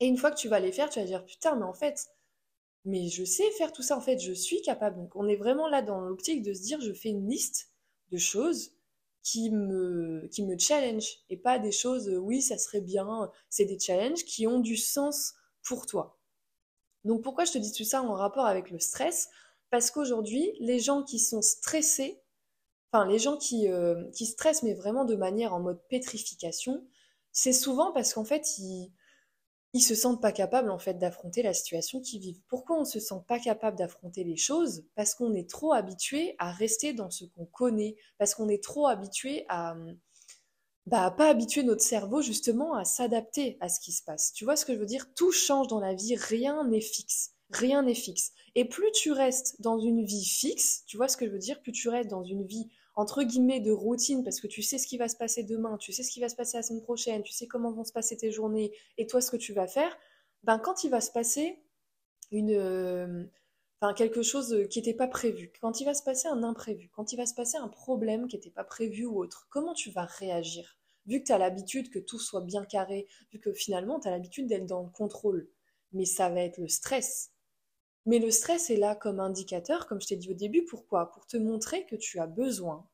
Et 0.00 0.06
une 0.06 0.16
fois 0.16 0.30
que 0.30 0.38
tu 0.38 0.48
vas 0.48 0.60
les 0.60 0.72
faire, 0.72 0.90
tu 0.90 1.00
vas 1.00 1.06
dire 1.06 1.24
putain, 1.24 1.56
mais 1.56 1.64
en 1.64 1.74
fait, 1.74 2.08
mais 2.84 3.08
je 3.08 3.24
sais 3.24 3.50
faire 3.52 3.72
tout 3.72 3.82
ça, 3.82 3.96
en 3.96 4.00
fait, 4.00 4.18
je 4.18 4.32
suis 4.32 4.62
capable. 4.62 4.96
Donc 4.96 5.16
on 5.16 5.26
est 5.28 5.36
vraiment 5.36 5.68
là 5.68 5.82
dans 5.82 6.00
l'optique 6.00 6.42
de 6.42 6.54
se 6.54 6.62
dire 6.62 6.80
je 6.80 6.92
fais 6.92 7.10
une 7.10 7.28
liste 7.28 7.72
de 8.10 8.18
choses 8.18 8.77
qui 9.30 9.50
me, 9.50 10.26
qui 10.30 10.42
me 10.42 10.56
challenge 10.58 11.18
et 11.28 11.36
pas 11.36 11.58
des 11.58 11.72
choses, 11.72 12.08
oui, 12.08 12.40
ça 12.40 12.56
serait 12.56 12.80
bien, 12.80 13.30
c'est 13.50 13.66
des 13.66 13.78
challenges 13.78 14.24
qui 14.24 14.46
ont 14.46 14.60
du 14.60 14.76
sens 14.76 15.34
pour 15.62 15.84
toi. 15.84 16.18
Donc 17.04 17.22
pourquoi 17.22 17.44
je 17.44 17.52
te 17.52 17.58
dis 17.58 17.72
tout 17.72 17.84
ça 17.84 18.02
en 18.02 18.14
rapport 18.14 18.46
avec 18.46 18.70
le 18.70 18.78
stress? 18.78 19.28
Parce 19.70 19.90
qu'aujourd'hui, 19.90 20.52
les 20.60 20.78
gens 20.78 21.02
qui 21.02 21.18
sont 21.18 21.42
stressés, 21.42 22.22
enfin 22.90 23.06
les 23.06 23.18
gens 23.18 23.36
qui, 23.36 23.68
euh, 23.68 24.10
qui 24.12 24.24
stressent 24.24 24.62
mais 24.62 24.72
vraiment 24.72 25.04
de 25.04 25.14
manière 25.14 25.52
en 25.52 25.60
mode 25.60 25.80
pétrification, 25.88 26.86
c'est 27.30 27.52
souvent 27.52 27.92
parce 27.92 28.14
qu'en 28.14 28.24
fait, 28.24 28.56
ils, 28.58 28.90
ils 29.74 29.82
se 29.82 29.94
sentent 29.94 30.22
pas 30.22 30.32
capables 30.32 30.70
en 30.70 30.78
fait 30.78 30.94
d'affronter 30.94 31.42
la 31.42 31.52
situation 31.52 32.00
qu'ils 32.00 32.20
vivent. 32.20 32.40
Pourquoi 32.48 32.80
on 32.80 32.84
se 32.84 33.00
sent 33.00 33.22
pas 33.26 33.38
capable 33.38 33.76
d'affronter 33.76 34.24
les 34.24 34.36
choses? 34.36 34.84
Parce 34.94 35.14
qu'on 35.14 35.34
est 35.34 35.48
trop 35.48 35.72
habitué 35.72 36.34
à 36.38 36.50
rester 36.52 36.92
dans 36.94 37.10
ce 37.10 37.24
qu'on 37.24 37.46
connaît, 37.46 37.96
parce 38.18 38.34
qu'on 38.34 38.48
est 38.48 38.62
trop 38.62 38.86
habitué 38.86 39.44
à 39.48 39.76
bah 40.86 41.10
pas 41.10 41.28
habituer 41.28 41.62
notre 41.64 41.82
cerveau 41.82 42.22
justement 42.22 42.74
à 42.74 42.84
s'adapter 42.84 43.58
à 43.60 43.68
ce 43.68 43.78
qui 43.78 43.92
se 43.92 44.02
passe. 44.02 44.32
Tu 44.32 44.44
vois 44.44 44.56
ce 44.56 44.64
que 44.64 44.72
je 44.74 44.78
veux 44.78 44.86
dire? 44.86 45.12
Tout 45.14 45.32
change 45.32 45.68
dans 45.68 45.80
la 45.80 45.94
vie, 45.94 46.16
rien 46.16 46.66
n'est 46.66 46.80
fixe. 46.80 47.34
Rien 47.50 47.82
n'est 47.82 47.94
fixe. 47.94 48.32
Et 48.54 48.64
plus 48.64 48.90
tu 48.92 49.12
restes 49.12 49.60
dans 49.60 49.78
une 49.78 50.04
vie 50.04 50.24
fixe, 50.24 50.84
tu 50.86 50.96
vois 50.96 51.08
ce 51.08 51.16
que 51.18 51.26
je 51.26 51.30
veux 51.30 51.38
dire? 51.38 51.60
Plus 51.60 51.72
tu 51.72 51.88
restes 51.90 52.10
dans 52.10 52.24
une 52.24 52.46
vie 52.46 52.68
entre 52.98 53.22
guillemets 53.22 53.60
de 53.60 53.70
routine 53.70 54.24
parce 54.24 54.40
que 54.40 54.48
tu 54.48 54.60
sais 54.60 54.76
ce 54.76 54.88
qui 54.88 54.98
va 54.98 55.08
se 55.08 55.14
passer 55.14 55.44
demain, 55.44 55.78
tu 55.78 55.92
sais 55.92 56.02
ce 56.02 56.10
qui 56.10 56.18
va 56.18 56.28
se 56.28 56.34
passer 56.34 56.56
la 56.56 56.64
semaine 56.64 56.82
prochaine, 56.82 57.22
tu 57.22 57.32
sais 57.32 57.46
comment 57.46 57.70
vont 57.70 57.84
se 57.84 57.92
passer 57.92 58.16
tes 58.16 58.32
journées 58.32 58.72
et 58.96 59.06
toi 59.06 59.20
ce 59.20 59.30
que 59.30 59.36
tu 59.36 59.52
vas 59.52 59.68
faire, 59.68 59.96
ben 60.42 60.58
quand 60.58 60.82
il 60.82 60.90
va 60.90 61.00
se 61.00 61.12
passer 61.12 61.62
une 62.32 62.50
euh, 62.50 63.24
quelque 63.96 64.22
chose 64.22 64.66
qui 64.68 64.80
n'était 64.80 64.94
pas 64.94 65.06
prévu, 65.06 65.52
quand 65.60 65.80
il 65.80 65.84
va 65.84 65.94
se 65.94 66.02
passer 66.02 66.26
un 66.26 66.42
imprévu, 66.42 66.90
quand 66.92 67.12
il 67.12 67.16
va 67.16 67.26
se 67.26 67.34
passer 67.34 67.56
un 67.56 67.68
problème 67.68 68.26
qui 68.26 68.34
n'était 68.34 68.50
pas 68.50 68.64
prévu 68.64 69.06
ou 69.06 69.22
autre, 69.22 69.46
comment 69.48 69.74
tu 69.74 69.92
vas 69.92 70.04
réagir? 70.04 70.76
Vu 71.06 71.20
que 71.20 71.26
tu 71.26 71.32
as 71.32 71.38
l'habitude 71.38 71.90
que 71.90 72.00
tout 72.00 72.18
soit 72.18 72.40
bien 72.40 72.64
carré, 72.64 73.06
vu 73.32 73.38
que 73.38 73.52
finalement 73.52 74.00
tu 74.00 74.08
as 74.08 74.10
l'habitude 74.10 74.48
d'être 74.48 74.66
dans 74.66 74.82
le 74.82 74.90
contrôle, 74.90 75.48
mais 75.92 76.04
ça 76.04 76.30
va 76.30 76.40
être 76.40 76.58
le 76.58 76.66
stress. 76.66 77.30
Mais 78.06 78.18
le 78.18 78.32
stress 78.32 78.70
est 78.70 78.76
là 78.76 78.96
comme 78.96 79.20
indicateur, 79.20 79.86
comme 79.86 80.00
je 80.00 80.08
t'ai 80.08 80.16
dit 80.16 80.30
au 80.30 80.34
début, 80.34 80.64
pourquoi? 80.64 81.12
Pour 81.12 81.26
te 81.26 81.36
montrer 81.36 81.86
que 81.86 81.94
tu 81.94 82.18
as 82.18 82.26
besoin 82.26 82.87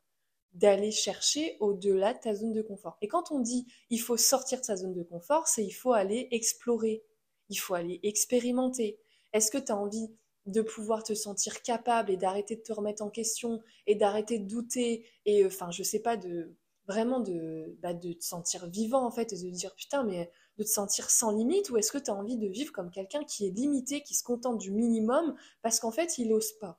d'aller 0.54 0.90
chercher 0.92 1.56
au-delà 1.60 2.14
de 2.14 2.20
ta 2.20 2.34
zone 2.34 2.52
de 2.52 2.62
confort. 2.62 2.96
Et 3.02 3.08
quand 3.08 3.32
on 3.32 3.40
dit 3.40 3.66
il 3.90 4.00
faut 4.00 4.16
sortir 4.16 4.60
de 4.60 4.64
sa 4.64 4.76
zone 4.76 4.94
de 4.94 5.02
confort, 5.02 5.48
c'est 5.48 5.64
il 5.64 5.72
faut 5.72 5.92
aller 5.92 6.28
explorer, 6.30 7.02
il 7.48 7.56
faut 7.56 7.74
aller 7.74 8.00
expérimenter. 8.02 8.98
Est-ce 9.32 9.50
que 9.50 9.58
tu 9.58 9.72
as 9.72 9.76
envie 9.76 10.08
de 10.46 10.62
pouvoir 10.62 11.02
te 11.02 11.14
sentir 11.14 11.62
capable 11.62 12.10
et 12.10 12.16
d'arrêter 12.16 12.56
de 12.56 12.62
te 12.62 12.72
remettre 12.72 13.02
en 13.02 13.10
question 13.10 13.62
et 13.86 13.94
d'arrêter 13.94 14.38
de 14.38 14.46
douter 14.46 15.06
et 15.24 15.42
euh, 15.42 15.46
enfin 15.46 15.70
je 15.70 15.82
sais 15.82 16.00
pas 16.00 16.16
de 16.16 16.54
vraiment 16.86 17.20
de, 17.20 17.78
bah, 17.80 17.94
de 17.94 18.12
te 18.12 18.24
sentir 18.24 18.66
vivant 18.68 19.06
en 19.06 19.10
fait 19.10 19.32
et 19.32 19.36
de 19.42 19.50
dire 19.50 19.74
putain 19.74 20.04
mais 20.04 20.30
de 20.58 20.64
te 20.64 20.68
sentir 20.68 21.08
sans 21.10 21.30
limite 21.30 21.70
ou 21.70 21.78
est-ce 21.78 21.90
que 21.90 21.98
tu 21.98 22.10
as 22.10 22.14
envie 22.14 22.36
de 22.36 22.46
vivre 22.46 22.72
comme 22.72 22.90
quelqu'un 22.90 23.24
qui 23.24 23.46
est 23.46 23.50
limité, 23.50 24.02
qui 24.02 24.14
se 24.14 24.22
contente 24.22 24.58
du 24.58 24.70
minimum 24.70 25.34
parce 25.62 25.80
qu'en 25.80 25.90
fait 25.90 26.18
il 26.18 26.28
n'ose 26.28 26.52
pas? 26.60 26.78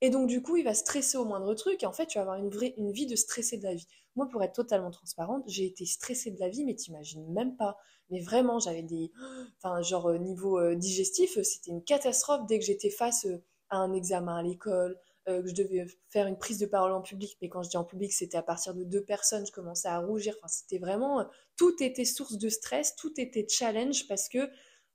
Et 0.00 0.10
donc 0.10 0.28
du 0.28 0.42
coup 0.42 0.56
il 0.56 0.64
va 0.64 0.74
stresser 0.74 1.18
au 1.18 1.24
moindre 1.24 1.54
truc 1.54 1.82
et 1.82 1.86
en 1.86 1.92
fait 1.92 2.06
tu 2.06 2.18
vas 2.18 2.22
avoir 2.22 2.36
une 2.36 2.50
vraie 2.50 2.74
une 2.76 2.92
vie 2.92 3.06
de 3.06 3.16
stressé 3.16 3.58
de 3.58 3.64
la 3.64 3.74
vie. 3.74 3.86
Moi 4.16 4.28
pour 4.28 4.42
être 4.42 4.54
totalement 4.54 4.90
transparente, 4.90 5.44
j'ai 5.46 5.66
été 5.66 5.86
stressée 5.86 6.30
de 6.30 6.40
la 6.40 6.48
vie 6.48 6.64
mais 6.64 6.74
t'imagines 6.74 7.32
même 7.32 7.56
pas. 7.56 7.76
Mais 8.10 8.20
vraiment 8.20 8.58
j'avais 8.58 8.82
des 8.82 9.12
enfin 9.58 9.82
genre 9.82 10.08
euh, 10.08 10.18
niveau 10.18 10.58
euh, 10.58 10.74
digestif, 10.74 11.40
c'était 11.42 11.70
une 11.70 11.82
catastrophe 11.82 12.46
dès 12.46 12.58
que 12.58 12.64
j'étais 12.64 12.90
face 12.90 13.26
euh, 13.26 13.42
à 13.70 13.78
un 13.78 13.92
examen 13.92 14.36
à 14.36 14.42
l'école, 14.42 14.98
euh, 15.28 15.42
que 15.42 15.48
je 15.48 15.54
devais 15.54 15.86
faire 16.08 16.26
une 16.26 16.38
prise 16.38 16.58
de 16.58 16.64
parole 16.66 16.92
en 16.92 17.02
public, 17.02 17.36
mais 17.42 17.50
quand 17.50 17.62
je 17.62 17.68
dis 17.68 17.76
en 17.76 17.84
public, 17.84 18.12
c'était 18.12 18.38
à 18.38 18.42
partir 18.42 18.74
de 18.74 18.82
deux 18.82 19.04
personnes, 19.04 19.46
je 19.46 19.52
commençais 19.52 19.88
à 19.88 19.98
rougir. 19.98 20.34
Enfin, 20.38 20.48
c'était 20.48 20.78
vraiment 20.78 21.26
tout 21.56 21.74
était 21.82 22.06
source 22.06 22.38
de 22.38 22.48
stress, 22.48 22.96
tout 22.96 23.12
était 23.20 23.46
challenge 23.46 24.08
parce 24.08 24.28
que 24.30 24.48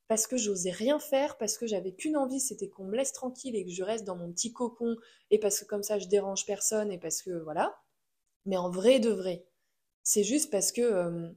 parce 0.07 0.27
que 0.27 0.37
j'osais 0.37 0.71
rien 0.71 0.99
faire, 0.99 1.37
parce 1.37 1.57
que 1.57 1.67
j'avais 1.67 1.93
qu'une 1.93 2.17
envie, 2.17 2.39
c'était 2.39 2.69
qu'on 2.69 2.85
me 2.85 2.95
laisse 2.95 3.13
tranquille 3.13 3.55
et 3.55 3.65
que 3.65 3.71
je 3.71 3.83
reste 3.83 4.05
dans 4.05 4.15
mon 4.15 4.31
petit 4.31 4.53
cocon, 4.53 4.95
et 5.31 5.39
parce 5.39 5.59
que 5.59 5.65
comme 5.65 5.83
ça 5.83 5.99
je 5.99 6.07
dérange 6.07 6.45
personne, 6.45 6.91
et 6.91 6.99
parce 6.99 7.21
que 7.21 7.31
voilà. 7.43 7.79
Mais 8.45 8.57
en 8.57 8.69
vrai 8.69 8.99
de 8.99 9.09
vrai, 9.09 9.45
c'est 10.03 10.23
juste 10.23 10.51
parce 10.51 10.71
que, 10.71 10.81
euh, 10.81 11.29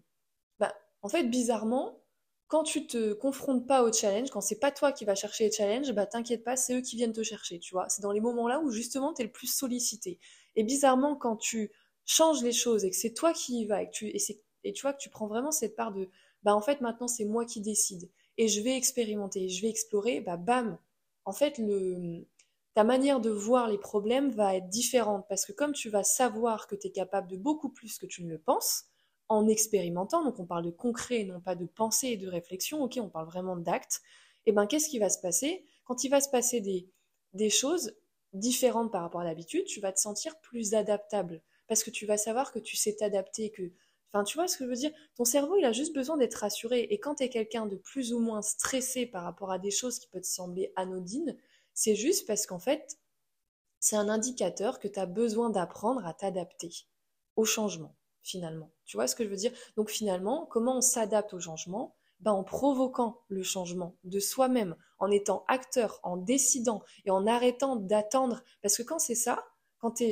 bah, 0.59 0.75
en 1.03 1.09
fait, 1.09 1.25
bizarrement, 1.25 2.03
quand 2.49 2.63
tu 2.65 2.87
te 2.87 3.13
confrontes 3.13 3.67
pas 3.67 3.83
au 3.83 3.93
challenge, 3.93 4.31
quand 4.31 4.41
c'est 4.41 4.59
pas 4.59 4.71
toi 4.71 4.93
qui 4.93 5.05
vas 5.05 5.15
chercher 5.15 5.45
les 5.47 5.53
challenges, 5.53 5.93
bah 5.93 6.07
t'inquiète 6.07 6.45
pas, 6.45 6.57
c'est 6.57 6.75
eux 6.77 6.81
qui 6.81 6.97
viennent 6.97 7.13
te 7.13 7.23
chercher, 7.23 7.59
tu 7.59 7.75
vois. 7.75 7.89
C'est 7.89 8.03
dans 8.03 8.13
les 8.13 8.21
moments-là 8.21 8.61
où 8.61 8.71
justement 8.71 9.13
tu 9.13 9.23
es 9.23 9.25
le 9.25 9.33
plus 9.33 9.49
sollicité. 9.49 10.21
Et 10.55 10.63
bizarrement, 10.65 11.17
quand 11.17 11.37
tu 11.37 11.73
changes 12.05 12.43
les 12.43 12.53
choses 12.53 12.85
et 12.85 12.91
que 12.91 12.97
c'est 12.97 13.13
toi 13.15 13.33
qui 13.33 13.61
y 13.61 13.67
vas 13.67 13.83
et, 13.83 13.91
tu, 13.91 14.13
et, 14.65 14.73
tu 14.73 14.83
vois 14.83 14.93
que 14.93 14.99
tu 14.99 15.11
prends 15.11 15.27
vraiment 15.27 15.51
cette 15.51 15.75
part 15.75 15.93
de 15.93 16.09
bah 16.45 16.55
en 16.55 16.61
fait 16.61 16.81
maintenant 16.81 17.09
c'est 17.09 17.25
moi 17.25 17.45
qui 17.45 17.61
décide 17.61 18.09
et 18.39 18.49
je 18.49 18.61
vais 18.61 18.77
expérimenter, 18.77 19.49
je 19.49 19.63
vais 19.63 19.69
explorer, 19.69 20.21
bah 20.21 20.37
bam, 20.37 20.79
en 21.25 21.33
fait 21.33 21.59
le 21.59 22.27
ta 22.75 22.85
manière 22.85 23.21
de 23.21 23.31
voir 23.31 23.69
les 23.69 23.79
problèmes 23.79 24.31
va 24.31 24.55
être 24.55 24.69
différente 24.69 25.25
parce 25.31 25.47
que 25.47 25.53
comme 25.53 25.73
tu 25.73 25.89
vas 25.89 26.05
savoir 26.05 26.67
que 26.67 26.75
tu 26.75 26.89
es 26.89 26.91
capable 26.91 27.29
de 27.29 27.39
beaucoup 27.39 27.71
plus 27.71 27.97
que 27.97 28.05
tu 28.05 28.23
ne 28.23 28.29
le 28.29 28.39
penses, 28.39 28.85
en 29.29 29.49
expérimentant, 29.49 30.23
donc 30.23 30.39
on 30.39 30.45
parle 30.45 30.67
de 30.67 30.71
concret, 30.71 31.25
non 31.25 31.41
pas 31.41 31.55
de 31.55 31.67
pensée 31.67 32.09
et 32.09 32.17
de 32.17 32.29
réflexion, 32.29 32.83
ok, 32.83 32.99
on 33.01 33.09
parle 33.09 33.27
vraiment 33.27 33.57
d'actes, 33.57 34.03
et 34.45 34.51
eh 34.51 34.53
ben 34.53 34.67
qu'est-ce 34.67 34.89
qui 34.89 34.99
va 34.99 35.09
se 35.09 35.19
passer? 35.19 35.65
Quand 35.85 36.05
il 36.05 36.11
va 36.11 36.21
se 36.21 36.29
passer 36.29 36.61
des, 36.61 36.89
des 37.33 37.51
choses 37.51 37.97
différentes 38.33 38.93
par 38.93 39.03
rapport 39.03 39.23
à 39.23 39.25
l'habitude, 39.25 39.65
tu 39.65 39.81
vas 39.81 39.91
te 39.91 39.99
sentir 39.99 40.39
plus 40.41 40.75
adaptable 40.75 41.43
parce 41.67 41.83
que 41.83 41.91
tu 41.91 42.07
vas 42.07 42.17
savoir 42.17 42.53
que 42.53 42.59
tu 42.59 42.77
sais 42.77 42.95
t'adapter, 42.95 43.51
que 43.51 43.73
Tu 44.25 44.39
vois 44.39 44.49
ce 44.49 44.57
que 44.57 44.65
je 44.65 44.71
veux 44.71 44.77
dire? 44.77 44.93
Ton 45.15 45.25
cerveau, 45.25 45.57
il 45.57 45.65
a 45.65 45.73
juste 45.73 45.95
besoin 45.95 46.17
d'être 46.17 46.35
rassuré. 46.37 46.81
Et 46.91 46.99
quand 46.99 47.17
tu 47.17 47.25
es 47.25 47.29
quelqu'un 47.29 47.67
de 47.67 47.77
plus 47.77 48.13
ou 48.13 48.21
moins 48.21 48.43
stressé 48.43 49.07
par 49.07 49.25
rapport 49.25 49.51
à 49.51 49.59
des 49.59 49.71
choses 49.71 49.99
qui 49.99 50.09
peuvent 50.09 50.23
te 50.23 50.27
sembler 50.27 50.73
anodines, 50.77 51.37
c'est 51.75 51.95
juste 51.95 52.27
parce 52.27 52.47
qu'en 52.47 52.59
fait, 52.59 52.99
c'est 53.81 53.97
un 53.97 54.09
indicateur 54.09 54.79
que 54.79 54.89
tu 54.89 54.99
as 54.99 55.07
besoin 55.07 55.51
d'apprendre 55.51 56.05
à 56.07 56.15
t'adapter 56.15 56.71
au 57.37 57.45
changement, 57.45 57.95
finalement. 58.23 58.73
Tu 58.85 58.97
vois 58.97 59.07
ce 59.07 59.15
que 59.15 59.25
je 59.25 59.29
veux 59.29 59.37
dire? 59.37 59.53
Donc 59.77 59.91
finalement, 59.91 60.47
comment 60.47 60.79
on 60.79 60.81
s'adapte 60.81 61.35
au 61.35 61.41
changement? 61.41 61.95
Ben, 62.21 62.33
en 62.33 62.45
provoquant 62.45 63.21
le 63.29 63.43
changement 63.43 63.95
de 64.05 64.21
soi-même, 64.21 64.75
en 64.99 65.11
étant 65.11 65.45
acteur, 65.49 66.01
en 66.03 66.17
décidant 66.17 66.83
et 67.05 67.11
en 67.11 67.27
arrêtant 67.27 67.77
d'attendre. 67.77 68.43
Parce 68.63 68.77
que 68.79 68.83
quand 68.83 68.99
c'est 68.99 69.15
ça, 69.15 69.45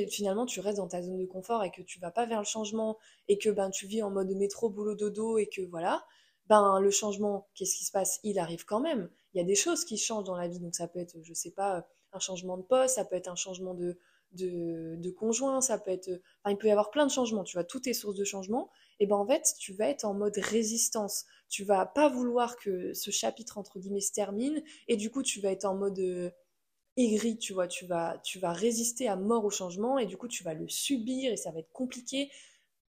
finalement 0.09 0.45
tu 0.45 0.59
restes 0.59 0.77
dans 0.77 0.87
ta 0.87 1.01
zone 1.01 1.17
de 1.17 1.25
confort 1.25 1.63
et 1.63 1.71
que 1.71 1.81
tu 1.81 1.99
vas 1.99 2.11
pas 2.11 2.25
vers 2.25 2.39
le 2.39 2.45
changement 2.45 2.97
et 3.27 3.37
que 3.37 3.49
ben 3.49 3.69
tu 3.69 3.87
vis 3.87 4.03
en 4.03 4.11
mode 4.11 4.29
métro 4.35 4.69
boulot 4.69 4.95
dodo 4.95 5.37
et 5.37 5.47
que 5.47 5.61
voilà, 5.61 6.05
ben 6.47 6.79
le 6.79 6.91
changement, 6.91 7.47
qu'est-ce 7.55 7.75
qui 7.75 7.85
se 7.85 7.91
passe? 7.91 8.19
Il 8.23 8.39
arrive 8.39 8.65
quand 8.65 8.79
même. 8.79 9.09
Il 9.33 9.37
y 9.37 9.41
a 9.41 9.43
des 9.43 9.55
choses 9.55 9.85
qui 9.85 9.97
changent 9.97 10.25
dans 10.25 10.37
la 10.37 10.47
vie, 10.47 10.59
donc 10.59 10.75
ça 10.75 10.87
peut 10.87 10.99
être, 10.99 11.17
je 11.21 11.33
sais 11.33 11.51
pas, 11.51 11.87
un 12.13 12.19
changement 12.19 12.57
de 12.57 12.63
poste, 12.63 12.95
ça 12.95 13.05
peut 13.05 13.15
être 13.15 13.27
un 13.27 13.35
changement 13.35 13.73
de, 13.73 13.99
de, 14.31 15.11
conjoint, 15.11 15.61
ça 15.61 15.77
peut 15.77 15.91
être. 15.91 16.09
Enfin, 16.43 16.53
il 16.53 16.57
peut 16.57 16.67
y 16.67 16.71
avoir 16.71 16.91
plein 16.91 17.05
de 17.05 17.11
changements, 17.11 17.43
tu 17.43 17.57
vois, 17.57 17.63
toutes 17.63 17.83
tes 17.83 17.93
sources 17.93 18.15
de 18.15 18.23
changement. 18.23 18.69
Et 18.99 19.07
ben 19.07 19.15
en 19.15 19.27
fait, 19.27 19.43
tu 19.59 19.73
vas 19.73 19.89
être 19.89 20.05
en 20.05 20.13
mode 20.13 20.37
résistance. 20.37 21.25
Tu 21.49 21.63
vas 21.63 21.85
pas 21.85 22.09
vouloir 22.09 22.57
que 22.57 22.93
ce 22.93 23.11
chapitre, 23.11 23.57
entre 23.57 23.79
guillemets, 23.79 24.01
se 24.01 24.13
termine. 24.13 24.63
Et 24.87 24.95
du 24.95 25.09
coup, 25.11 25.23
tu 25.23 25.41
vas 25.41 25.51
être 25.51 25.65
en 25.65 25.75
mode 25.75 25.99
euh, 25.99 26.29
aigri, 26.97 27.37
tu 27.37 27.53
vois. 27.53 27.67
Tu 27.67 27.85
vas, 27.85 28.19
tu 28.23 28.39
vas 28.39 28.53
résister 28.53 29.07
à 29.07 29.15
mort 29.15 29.45
au 29.45 29.49
changement. 29.49 29.97
Et 29.97 30.05
du 30.05 30.17
coup, 30.17 30.27
tu 30.27 30.43
vas 30.43 30.53
le 30.53 30.67
subir 30.67 31.31
et 31.31 31.37
ça 31.37 31.51
va 31.51 31.59
être 31.59 31.71
compliqué. 31.71 32.31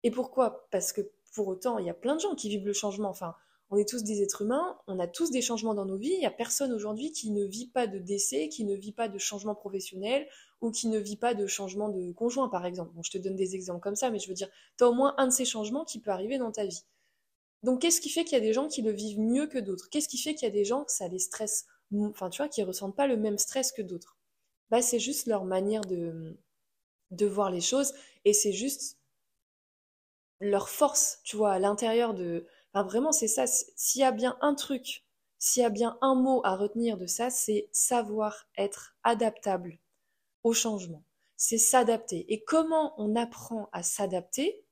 Et 0.04 0.12
pourquoi? 0.12 0.68
Parce 0.72 0.94
que 0.94 1.02
pour 1.34 1.48
autant, 1.48 1.78
il 1.80 1.86
y 1.86 1.90
a 1.90 1.94
plein 1.94 2.16
de 2.16 2.22
gens 2.22 2.36
qui 2.36 2.50
vivent 2.50 2.66
le 2.66 2.74
changement. 2.74 3.10
Enfin, 3.10 3.36
on 3.70 3.78
est 3.78 3.90
tous 3.90 4.04
des 4.04 4.22
êtres 4.22 4.44
humains, 4.44 4.78
on 4.86 5.00
a 5.00 5.08
tous 5.08 5.32
des 5.32 5.42
changements 5.42 5.74
dans 5.74 5.86
nos 5.86 5.98
vies. 5.98 6.14
Il 6.14 6.20
n'y 6.20 6.28
a 6.28 6.32
personne 6.32 6.72
aujourd'hui 6.74 7.12
qui 7.12 7.32
ne 7.32 7.44
vit 7.44 7.68
pas 7.68 7.88
de 7.88 7.98
décès, 7.98 8.50
qui 8.50 8.66
ne 8.66 8.76
vit 8.76 8.92
pas 8.92 9.08
de 9.08 9.18
changement 9.18 9.56
professionnel 9.56 10.28
ou 10.62 10.70
qui 10.70 10.88
ne 10.88 11.00
vit 11.00 11.18
pas 11.18 11.34
de 11.34 11.48
changement 11.48 11.90
de 11.90 12.12
conjoint, 12.12 12.50
par 12.50 12.66
exemple. 12.66 12.92
Bon, 12.94 13.02
je 13.02 13.12
te 13.12 13.18
donne 13.18 13.36
des 13.36 13.56
exemples 13.56 13.82
comme 13.82 13.96
ça, 13.96 14.12
mais 14.12 14.20
je 14.20 14.28
veux 14.28 14.36
dire, 14.36 14.50
tu 14.78 14.84
as 14.84 14.90
au 14.90 14.94
moins 14.94 15.16
un 15.18 15.28
de 15.28 15.32
ces 15.32 15.46
changements 15.46 15.86
qui 15.86 16.00
peut 16.00 16.12
arriver 16.12 16.38
dans 16.38 16.52
ta 16.52 16.66
vie. 16.66 16.84
Donc, 17.64 17.82
qu'est-ce 17.82 18.02
qui 18.02 18.10
fait 18.10 18.26
qu'il 18.26 18.34
y 18.34 18.42
a 18.42 18.44
des 18.44 18.54
gens 18.54 18.68
qui 18.68 18.82
le 18.82 18.92
vivent 18.92 19.20
mieux 19.20 19.48
que 19.48 19.58
d'autres? 19.58 19.90
Qu'est-ce 19.90 20.10
qui 20.10 20.18
fait 20.18 20.36
qu'il 20.36 20.48
y 20.48 20.52
a 20.52 20.54
des 20.54 20.66
gens 20.66 20.84
que 20.84 20.92
ça 20.92 21.08
les 21.08 21.20
stresse 21.20 21.66
Enfin, 22.10 22.30
tu 22.30 22.42
ressentent 22.64 22.96
pas 22.96 23.08
le 23.08 23.18
même 23.18 23.38
stress 23.38 23.72
que 23.72 23.82
d'autres 23.82 24.18
Bah, 24.70 24.82
c'est 24.82 25.00
juste 25.00 25.28
leur 25.28 25.46
manière 25.46 25.82
de, 25.82 26.38
de 27.12 27.26
voir 27.28 27.52
les 27.52 27.62
choses 27.62 27.94
et 28.26 28.34
c'est 28.34 28.54
juste 28.54 29.00
leur 30.40 30.70
force, 30.70 31.20
tu 31.24 31.36
vois, 31.38 31.54
à 31.54 31.60
l'intérieur 31.60 32.14
de, 32.14 32.46
vraiment, 32.84 33.12
c'est 33.12 33.28
ça. 33.28 33.46
S'il 33.48 34.02
y 34.02 34.04
a 34.04 34.12
bien 34.12 34.38
un 34.42 34.56
truc, 34.56 35.06
s'il 35.40 35.62
y 35.62 35.66
a 35.66 35.70
bien 35.70 35.98
un 36.02 36.16
mot 36.16 36.42
à 36.44 36.56
retenir 36.56 36.98
de 36.98 37.06
ça, 37.08 37.30
c'est 37.30 37.70
savoir 37.72 38.48
être 38.58 38.96
adaptable 39.04 39.80
au 40.44 40.54
changement. 40.54 41.04
C'est 41.38 41.58
s'adapter. 41.58 42.26
Et 42.34 42.44
comment 42.44 42.94
on 42.98 43.16
apprend 43.16 43.70
à 43.74 43.84
s'adapter 43.84 44.66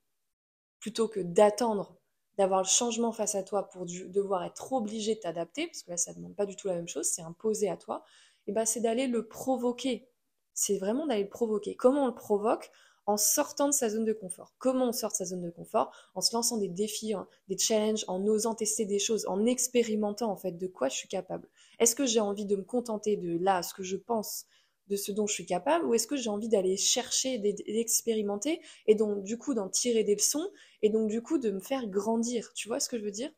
plutôt 0.79 1.07
que 1.07 1.19
d'attendre 1.21 1.97
d'avoir 2.37 2.61
le 2.61 2.67
changement 2.67 3.11
face 3.11 3.35
à 3.35 3.43
toi 3.43 3.69
pour 3.69 3.85
devoir 3.85 4.43
être 4.43 4.73
obligé 4.73 5.15
de 5.15 5.19
t'adapter, 5.19 5.67
parce 5.67 5.83
que 5.83 5.91
là, 5.91 5.97
ça 5.97 6.11
ne 6.11 6.17
demande 6.17 6.35
pas 6.35 6.45
du 6.45 6.55
tout 6.55 6.67
la 6.67 6.75
même 6.75 6.87
chose, 6.87 7.07
c'est 7.07 7.21
imposé 7.21 7.69
à 7.69 7.77
toi, 7.77 8.03
et 8.47 8.51
ben, 8.51 8.65
c'est 8.65 8.79
d'aller 8.79 9.07
le 9.07 9.27
provoquer. 9.27 10.07
C'est 10.53 10.77
vraiment 10.77 11.07
d'aller 11.07 11.23
le 11.23 11.29
provoquer. 11.29 11.75
Comment 11.75 12.03
on 12.03 12.07
le 12.07 12.15
provoque? 12.15 12.71
En 13.07 13.17
sortant 13.17 13.67
de 13.67 13.73
sa 13.73 13.89
zone 13.89 14.05
de 14.05 14.13
confort. 14.13 14.53
Comment 14.59 14.89
on 14.89 14.91
sort 14.91 15.09
de 15.09 15.15
sa 15.15 15.25
zone 15.25 15.41
de 15.41 15.49
confort? 15.49 15.91
En 16.13 16.21
se 16.21 16.35
lançant 16.35 16.57
des 16.57 16.67
défis, 16.67 17.13
hein, 17.13 17.27
des 17.47 17.57
challenges, 17.57 18.05
en 18.07 18.23
osant 18.27 18.53
tester 18.53 18.85
des 18.85 18.99
choses, 18.99 19.25
en 19.25 19.45
expérimentant 19.45 20.31
en 20.31 20.37
fait 20.37 20.51
de 20.51 20.67
quoi 20.67 20.87
je 20.87 20.95
suis 20.97 21.07
capable. 21.07 21.49
Est-ce 21.79 21.95
que 21.95 22.05
j'ai 22.05 22.19
envie 22.19 22.45
de 22.45 22.55
me 22.55 22.63
contenter 22.63 23.17
de 23.17 23.37
là, 23.43 23.63
ce 23.63 23.73
que 23.73 23.81
je 23.81 23.97
pense, 23.97 24.45
de 24.91 24.95
ce 24.95 25.11
dont 25.11 25.25
je 25.25 25.33
suis 25.33 25.45
capable, 25.45 25.85
ou 25.85 25.95
est-ce 25.95 26.05
que 26.05 26.15
j'ai 26.15 26.29
envie 26.29 26.49
d'aller 26.49 26.77
chercher, 26.77 27.39
d'expérimenter, 27.39 28.61
et 28.85 28.93
donc 28.93 29.23
du 29.23 29.37
coup 29.37 29.55
d'en 29.55 29.69
tirer 29.69 30.03
des 30.03 30.15
leçons, 30.15 30.51
et 30.83 30.89
donc 30.89 31.09
du 31.09 31.23
coup 31.23 31.39
de 31.39 31.49
me 31.49 31.59
faire 31.59 31.87
grandir. 31.87 32.53
Tu 32.53 32.67
vois 32.67 32.79
ce 32.79 32.89
que 32.89 32.99
je 32.99 33.03
veux 33.03 33.11
dire? 33.11 33.31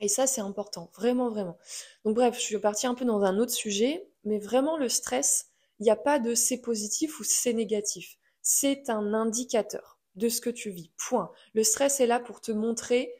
Et 0.00 0.08
ça, 0.08 0.26
c'est 0.26 0.42
important, 0.42 0.90
vraiment, 0.94 1.30
vraiment. 1.30 1.56
Donc 2.04 2.14
bref, 2.14 2.36
je 2.36 2.42
suis 2.42 2.58
partie 2.58 2.86
un 2.86 2.94
peu 2.94 3.04
dans 3.04 3.22
un 3.22 3.38
autre 3.38 3.52
sujet, 3.52 4.06
mais 4.24 4.38
vraiment 4.38 4.76
le 4.76 4.88
stress, 4.88 5.48
il 5.80 5.84
n'y 5.84 5.90
a 5.90 5.96
pas 5.96 6.18
de 6.18 6.34
c'est 6.34 6.60
positif 6.60 7.18
ou 7.18 7.24
c'est 7.24 7.54
négatif 7.54 8.18
c'est 8.48 8.90
un 8.90 9.12
indicateur 9.12 9.98
de 10.14 10.28
ce 10.28 10.40
que 10.40 10.50
tu 10.50 10.70
vis. 10.70 10.92
Point. 10.96 11.32
Le 11.52 11.64
stress 11.64 11.98
est 11.98 12.06
là 12.06 12.20
pour 12.20 12.40
te 12.40 12.52
montrer, 12.52 13.12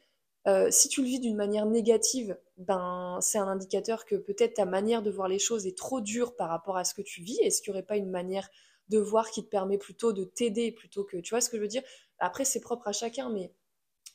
euh, 0.46 0.70
si 0.70 0.88
tu 0.88 1.02
le 1.02 1.08
vis 1.08 1.18
d'une 1.18 1.36
manière 1.36 1.66
négative, 1.66 2.38
ben 2.56 3.18
c'est 3.20 3.38
un 3.38 3.48
indicateur 3.48 4.04
que 4.04 4.14
peut-être 4.14 4.54
ta 4.54 4.64
manière 4.64 5.02
de 5.02 5.10
voir 5.10 5.28
les 5.28 5.40
choses 5.40 5.66
est 5.66 5.76
trop 5.76 6.00
dure 6.00 6.36
par 6.36 6.48
rapport 6.48 6.76
à 6.76 6.84
ce 6.84 6.94
que 6.94 7.02
tu 7.02 7.20
vis. 7.22 7.38
Est-ce 7.42 7.60
qu'il 7.62 7.72
n'y 7.72 7.78
aurait 7.78 7.86
pas 7.86 7.96
une 7.96 8.10
manière 8.10 8.48
de 8.88 8.98
voir 8.98 9.30
qui 9.30 9.44
te 9.44 9.48
permet 9.48 9.78
plutôt 9.78 10.12
de 10.12 10.22
t'aider 10.22 10.70
plutôt 10.70 11.02
que, 11.04 11.16
tu 11.16 11.30
vois 11.30 11.40
ce 11.40 11.50
que 11.50 11.56
je 11.56 11.62
veux 11.62 11.68
dire? 11.68 11.82
Après, 12.20 12.44
c'est 12.44 12.60
propre 12.60 12.86
à 12.86 12.92
chacun, 12.92 13.28
mais 13.28 13.52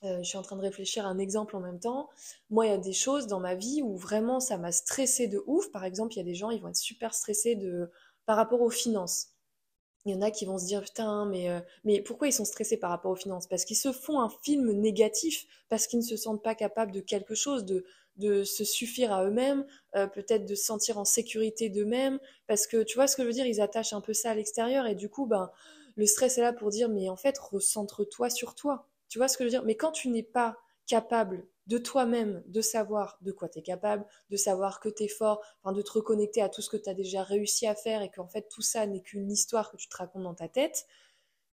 euh, 0.04 0.20
je 0.24 0.30
suis 0.30 0.38
en 0.38 0.42
train 0.42 0.56
de 0.56 0.62
réfléchir 0.62 1.06
à 1.06 1.10
un 1.10 1.20
exemple 1.20 1.56
en 1.56 1.60
même 1.60 1.80
temps. 1.80 2.10
Moi, 2.50 2.66
il 2.66 2.70
y 2.70 2.74
a 2.74 2.78
des 2.78 2.94
choses 2.94 3.28
dans 3.28 3.42
ma 3.42 3.56
vie 3.56 3.82
où 3.84 3.98
vraiment 3.98 4.40
ça 4.40 4.58
m'a 4.58 4.72
stressé 4.72 5.28
de 5.28 5.44
ouf. 5.48 5.70
Par 5.72 5.84
exemple, 5.84 6.14
il 6.14 6.18
y 6.18 6.22
a 6.22 6.26
des 6.26 6.34
gens, 6.34 6.50
ils 6.50 6.62
vont 6.62 6.70
être 6.70 6.78
super 6.78 7.14
stressés 7.14 7.60
par 8.26 8.38
rapport 8.38 8.62
aux 8.62 8.70
finances. 8.70 9.28
Il 10.06 10.12
y 10.14 10.16
en 10.16 10.22
a 10.22 10.32
qui 10.32 10.46
vont 10.46 10.58
se 10.58 10.66
dire 10.66 10.82
putain 10.82 11.26
mais 11.26 11.50
euh, 11.50 11.60
mais 11.84 12.02
pourquoi 12.02 12.28
ils 12.28 12.34
sont 12.34 12.46
stressés 12.46 12.78
par 12.78 12.90
rapport 12.90 13.12
aux 13.12 13.16
finances? 13.16 13.48
Parce 13.48 13.66
qu'ils 13.66 13.78
se 13.78 13.92
font 13.92 14.20
un 14.20 14.30
film 14.44 14.72
négatif 14.72 15.46
parce 15.70 15.88
qu'ils 15.88 16.00
ne 16.00 16.06
se 16.06 16.18
sentent 16.18 16.44
pas 16.44 16.56
capables 16.56 16.92
de 16.92 17.02
quelque 17.02 17.36
chose, 17.36 17.66
de 17.66 17.86
de 18.18 18.44
se 18.44 18.64
suffire 18.64 19.14
à 19.14 19.26
eux-mêmes, 19.26 19.66
euh, 19.96 20.08
peut-être 20.08 20.46
de 20.46 20.56
se 20.56 20.66
sentir 20.66 20.98
en 20.98 21.06
sécurité 21.06 21.70
d'eux-mêmes, 21.70 22.20
parce 22.46 22.68
que 22.68 22.84
tu 22.84 22.96
vois 22.96 23.08
ce 23.08 23.16
que 23.16 23.24
je 23.24 23.28
veux 23.28 23.34
dire, 23.34 23.46
ils 23.46 23.62
attachent 23.62 23.94
un 23.94 24.02
peu 24.02 24.14
ça 24.14 24.32
à 24.32 24.36
l'extérieur 24.36 24.86
et 24.86 24.96
du 24.96 25.10
coup 25.10 25.26
ben 25.26 25.50
le 25.96 26.06
stress 26.06 26.38
est 26.38 26.42
là 26.42 26.54
pour 26.54 26.70
dire 26.70 26.90
mais 26.90 27.10
en 27.10 27.16
fait 27.16 27.38
recentre-toi 27.38 28.30
sur 28.30 28.56
toi. 28.56 28.88
Tu 29.10 29.18
vois 29.18 29.28
ce 29.28 29.38
que 29.38 29.44
je 29.44 29.46
veux 29.46 29.52
dire? 29.52 29.64
Mais 29.66 29.76
quand 29.76 29.92
tu 29.92 30.10
n'es 30.10 30.24
pas 30.24 30.58
capable 30.88 31.46
de 31.72 31.78
toi-même, 31.78 32.44
de 32.48 32.60
savoir 32.60 33.18
de 33.22 33.32
quoi 33.32 33.48
tu 33.48 33.60
es 33.60 33.62
capable, 33.62 34.06
de 34.30 34.36
savoir 34.36 34.82
que 34.82 34.90
tu 34.90 35.04
es 35.04 35.08
fort, 35.08 35.42
de 35.66 35.82
te 35.82 35.92
reconnecter 35.92 36.42
à 36.42 36.50
tout 36.50 36.62
ce 36.62 36.70
que 36.70 36.76
tu 36.76 36.90
as 36.90 36.94
déjà 36.94 37.24
réussi 37.24 37.66
à 37.66 37.76
faire 37.76 38.02
et 38.02 38.12
qu'en 38.12 38.28
fait 38.28 38.50
tout 38.50 38.62
ça 38.62 38.86
n'est 38.86 39.00
qu'une 39.00 39.32
histoire 39.32 39.72
que 39.72 39.78
tu 39.78 39.88
te 39.88 39.96
racontes 39.96 40.24
dans 40.24 40.36
ta 40.36 40.50
tête, 40.50 40.86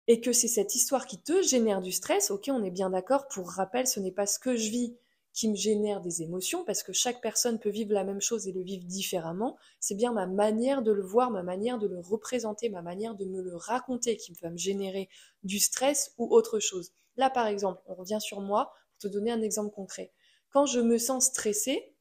et 0.08 0.22
que 0.22 0.32
c'est 0.32 0.48
cette 0.48 0.74
histoire 0.76 1.06
qui 1.06 1.20
te 1.20 1.42
génère 1.42 1.82
du 1.82 1.92
stress, 1.92 2.32
ok, 2.32 2.50
on 2.50 2.64
est 2.64 2.72
bien 2.72 2.92
d'accord, 2.92 3.28
pour 3.28 3.50
rappel, 3.50 3.88
ce 3.88 4.00
n'est 4.00 4.12
pas 4.12 4.26
ce 4.26 4.40
que 4.40 4.56
je 4.56 4.70
vis 4.70 4.96
qui 5.34 5.50
me 5.50 5.56
génère 5.56 6.00
des 6.00 6.22
émotions, 6.22 6.64
parce 6.64 6.82
que 6.82 6.94
chaque 6.94 7.20
personne 7.20 7.60
peut 7.60 7.72
vivre 7.72 7.92
la 7.92 8.06
même 8.06 8.22
chose 8.22 8.48
et 8.48 8.54
le 8.54 8.62
vivre 8.62 8.86
différemment, 8.86 9.58
c'est 9.82 9.96
bien 9.96 10.14
ma 10.14 10.28
manière 10.28 10.82
de 10.82 10.94
le 10.94 11.04
voir, 11.04 11.30
ma 11.30 11.44
manière 11.44 11.78
de 11.78 11.88
le 11.88 12.00
représenter, 12.00 12.70
ma 12.70 12.82
manière 12.82 13.16
de 13.16 13.26
me 13.26 13.42
le 13.42 13.56
raconter 13.58 14.16
qui 14.16 14.32
va 14.42 14.50
me 14.50 14.58
générer 14.58 15.10
du 15.44 15.60
stress 15.60 16.14
ou 16.18 16.34
autre 16.34 16.60
chose. 16.60 16.94
Là, 17.18 17.30
par 17.30 17.48
exemple, 17.48 17.82
on 17.88 17.96
revient 17.96 18.22
sur 18.22 18.40
moi, 18.40 18.72
donner 19.08 19.32
un 19.32 19.42
exemple 19.42 19.74
concret. 19.74 20.12
Quand 20.50 20.66
je 20.66 20.80
me 20.80 20.98
sens 20.98 21.26
stressée, 21.26 21.94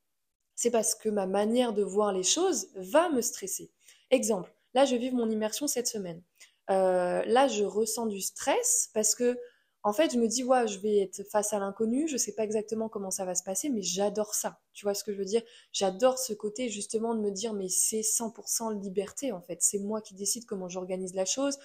c'est 0.54 0.70
parce 0.70 0.94
que 0.94 1.08
ma 1.08 1.26
manière 1.26 1.72
de 1.72 1.82
voir 1.82 2.12
les 2.12 2.22
choses 2.22 2.68
va 2.74 3.08
me 3.08 3.20
stresser. 3.20 3.70
Exemple, 4.10 4.54
là, 4.74 4.84
je 4.84 4.96
vis 4.96 5.10
mon 5.10 5.28
immersion 5.30 5.66
cette 5.66 5.88
semaine. 5.88 6.22
Euh, 6.70 7.22
là, 7.26 7.48
je 7.48 7.64
ressens 7.64 8.06
du 8.06 8.20
stress 8.20 8.90
parce 8.94 9.14
que 9.14 9.36
en 9.86 9.92
fait, 9.92 10.14
je 10.14 10.18
me 10.18 10.26
dis, 10.26 10.42
ouais, 10.42 10.66
je 10.66 10.78
vais 10.78 11.00
être 11.00 11.22
face 11.24 11.52
à 11.52 11.58
l'inconnu, 11.58 12.08
je 12.08 12.16
sais 12.16 12.32
pas 12.32 12.42
exactement 12.42 12.88
comment 12.88 13.10
ça 13.10 13.26
va 13.26 13.34
se 13.34 13.42
passer, 13.42 13.68
mais 13.68 13.82
j'adore 13.82 14.34
ça. 14.34 14.58
Tu 14.72 14.86
vois 14.86 14.94
ce 14.94 15.04
que 15.04 15.12
je 15.12 15.18
veux 15.18 15.26
dire? 15.26 15.42
J'adore 15.72 16.18
ce 16.18 16.32
côté 16.32 16.70
justement 16.70 17.14
de 17.14 17.20
me 17.20 17.30
dire, 17.30 17.52
mais 17.52 17.68
c'est 17.68 18.00
100% 18.00 18.80
liberté 18.80 19.30
en 19.30 19.42
fait. 19.42 19.58
C'est 19.60 19.78
moi 19.78 20.00
qui 20.00 20.14
décide 20.14 20.46
comment 20.46 20.70
j'organise 20.70 21.14
la 21.14 21.26
chose. 21.26 21.58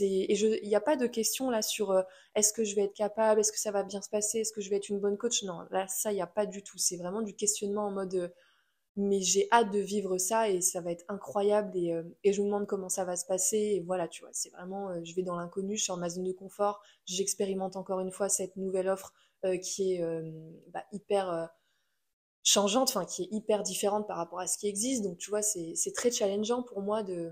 Et 0.00 0.34
il 0.34 0.68
n'y 0.68 0.74
a 0.74 0.80
pas 0.80 0.96
de 0.96 1.06
question 1.06 1.50
là 1.50 1.62
sur 1.62 1.92
euh, 1.92 2.02
est-ce 2.34 2.52
que 2.52 2.64
je 2.64 2.74
vais 2.74 2.82
être 2.84 2.94
capable, 2.94 3.40
est-ce 3.40 3.52
que 3.52 3.58
ça 3.58 3.70
va 3.70 3.84
bien 3.84 4.02
se 4.02 4.10
passer, 4.10 4.40
est-ce 4.40 4.52
que 4.52 4.60
je 4.60 4.68
vais 4.68 4.76
être 4.76 4.88
une 4.88 4.98
bonne 4.98 5.16
coach? 5.16 5.44
Non, 5.44 5.60
là 5.70 5.86
ça 5.88 6.12
il 6.12 6.16
n'y 6.16 6.22
a 6.22 6.26
pas 6.26 6.46
du 6.46 6.62
tout. 6.62 6.78
C'est 6.78 6.96
vraiment 6.96 7.22
du 7.22 7.34
questionnement 7.34 7.86
en 7.86 7.92
mode 7.92 8.14
euh, 8.14 8.28
mais 8.96 9.20
j'ai 9.20 9.46
hâte 9.52 9.70
de 9.70 9.78
vivre 9.78 10.18
ça 10.18 10.48
et 10.48 10.60
ça 10.62 10.80
va 10.80 10.90
être 10.90 11.04
incroyable 11.08 11.76
et, 11.76 11.92
euh, 11.92 12.02
et, 12.24 12.32
je 12.32 12.40
me 12.40 12.46
demande 12.46 12.66
comment 12.66 12.88
ça 12.88 13.04
va 13.04 13.14
se 13.16 13.26
passer 13.26 13.58
et 13.58 13.80
voilà 13.80 14.08
tu 14.08 14.22
vois 14.22 14.30
c'est 14.32 14.50
vraiment 14.50 15.04
je 15.04 15.14
vais 15.14 15.22
dans 15.22 15.36
l'inconnu 15.36 15.76
je 15.76 15.82
suis 15.82 15.92
en 15.92 15.98
ma 15.98 16.08
zone 16.08 16.24
de 16.24 16.32
confort 16.32 16.80
j'expérimente 17.04 17.76
encore 17.76 18.00
une 18.00 18.10
fois 18.10 18.30
cette 18.30 18.56
nouvelle 18.56 18.88
offre 18.88 19.12
qui 19.62 19.94
est 19.94 20.02
bah, 20.72 20.84
hyper 20.92 21.50
changeante 22.42 22.88
enfin 22.88 23.04
qui 23.04 23.24
est 23.24 23.28
hyper 23.32 23.62
différente 23.62 24.06
par 24.08 24.16
rapport 24.16 24.40
à 24.40 24.46
ce 24.46 24.56
qui 24.56 24.66
existe 24.66 25.04
donc 25.04 25.18
tu 25.18 25.28
vois 25.28 25.42
c'est 25.42 25.92
très 25.94 26.10
challengeant 26.10 26.62
pour 26.62 26.80
moi 26.80 27.02
de 27.02 27.30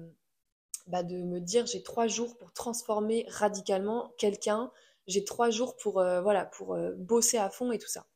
bah, 0.87 1.03
de 1.03 1.17
me 1.17 1.41
dire 1.41 1.67
j'ai 1.67 1.83
trois 1.83 2.07
jours 2.07 2.37
pour 2.37 2.53
transformer 2.53 3.27
radicalement 3.29 4.13
quelqu'un, 4.19 4.71
j'ai 5.07 5.25
trois 5.25 5.51
jours 5.51 5.77
pour, 5.77 6.01
euh, 6.01 6.21
voilà, 6.21 6.45
pour 6.45 6.75
euh, 6.75 6.93
bosser 6.97 7.39
à 7.39 7.51
fond 7.51 7.73
et 7.73 7.79
tout 7.79 7.89
ça. 7.89 8.07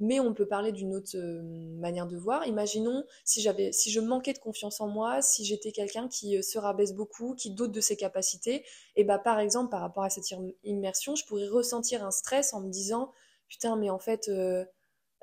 Mais 0.00 0.20
on 0.20 0.32
peut 0.32 0.46
parler 0.46 0.70
d'une 0.70 0.94
autre 0.94 1.16
euh, 1.16 1.42
manière 1.78 2.06
de 2.06 2.16
voir. 2.16 2.46
Imaginons 2.46 3.04
si 3.24 3.40
j'avais, 3.40 3.72
si 3.72 3.90
je 3.90 3.98
manquais 4.00 4.32
de 4.32 4.38
confiance 4.38 4.80
en 4.80 4.88
moi, 4.88 5.22
si 5.22 5.44
j'étais 5.44 5.72
quelqu'un 5.72 6.08
qui 6.08 6.40
se 6.42 6.58
rabaisse 6.58 6.94
beaucoup, 6.94 7.34
qui 7.34 7.50
doute 7.50 7.72
de 7.72 7.80
ses 7.80 7.96
capacités, 7.96 8.64
et 8.94 9.04
bah 9.04 9.18
par 9.18 9.40
exemple 9.40 9.70
par 9.70 9.80
rapport 9.80 10.04
à 10.04 10.10
cette 10.10 10.32
immersion, 10.62 11.16
je 11.16 11.24
pourrais 11.24 11.48
ressentir 11.48 12.04
un 12.04 12.12
stress 12.12 12.54
en 12.54 12.60
me 12.60 12.70
disant 12.70 13.12
putain 13.48 13.76
mais 13.76 13.90
en 13.90 13.98
fait 13.98 14.30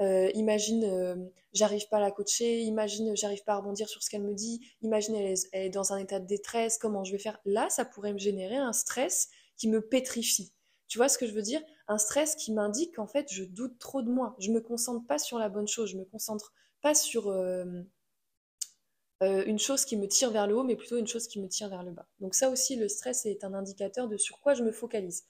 euh, 0.01 0.29
imagine, 0.33 0.83
euh, 0.83 1.15
j'arrive 1.53 1.87
pas 1.87 1.97
à 1.97 2.01
la 2.01 2.11
coacher, 2.11 2.61
imagine, 2.61 3.15
j'arrive 3.15 3.43
pas 3.43 3.53
à 3.53 3.57
rebondir 3.57 3.87
sur 3.87 4.03
ce 4.03 4.09
qu'elle 4.09 4.23
me 4.23 4.33
dit, 4.33 4.59
imagine, 4.81 5.15
elle 5.15 5.37
est, 5.53 5.69
dans 5.69 5.93
un 5.93 5.97
état 5.97 6.19
de 6.19 6.27
détresse, 6.27 6.77
comment 6.77 7.03
je 7.03 7.11
vais 7.11 7.19
faire? 7.19 7.39
Là, 7.45 7.69
ça 7.69 7.85
pourrait 7.85 8.13
me 8.13 8.19
générer 8.19 8.57
un 8.57 8.73
stress 8.73 9.29
qui 9.57 9.67
me 9.67 9.81
pétrifie. 9.81 10.51
Tu 10.87 10.97
vois 10.97 11.09
ce 11.09 11.17
que 11.17 11.25
je 11.25 11.33
veux 11.33 11.41
dire? 11.41 11.61
Un 11.87 11.97
stress 11.97 12.35
qui 12.35 12.51
m'indique 12.51 12.95
qu'en 12.95 13.07
fait, 13.07 13.31
je 13.31 13.43
doute 13.43 13.79
trop 13.79 14.01
de 14.01 14.09
moi. 14.09 14.35
Je 14.39 14.51
me 14.51 14.59
concentre 14.59 15.05
pas 15.07 15.17
sur 15.17 15.39
la 15.39 15.49
bonne 15.49 15.67
chose, 15.67 15.91
je 15.91 15.97
me 15.97 16.05
concentre 16.05 16.53
pas 16.81 16.93
sur 16.93 17.29
euh, 17.29 17.83
une 19.45 19.59
chose 19.59 19.85
qui 19.85 19.95
me 19.95 20.07
tire 20.07 20.31
vers 20.31 20.45
le 20.45 20.57
haut, 20.57 20.63
mais 20.63 20.75
plutôt 20.75 20.97
une 20.97 21.07
chose 21.07 21.27
qui 21.27 21.39
me 21.39 21.47
tire 21.47 21.69
vers 21.69 21.83
le 21.83 21.91
bas. 21.91 22.07
Donc 22.19 22.35
ça 22.35 22.49
aussi, 22.49 22.75
le 22.75 22.89
stress 22.89 23.25
est 23.25 23.43
un 23.43 23.53
indicateur 23.53 24.09
de 24.09 24.17
sur 24.17 24.41
quoi 24.41 24.53
je 24.53 24.63
me 24.63 24.71
focalise. 24.71 25.23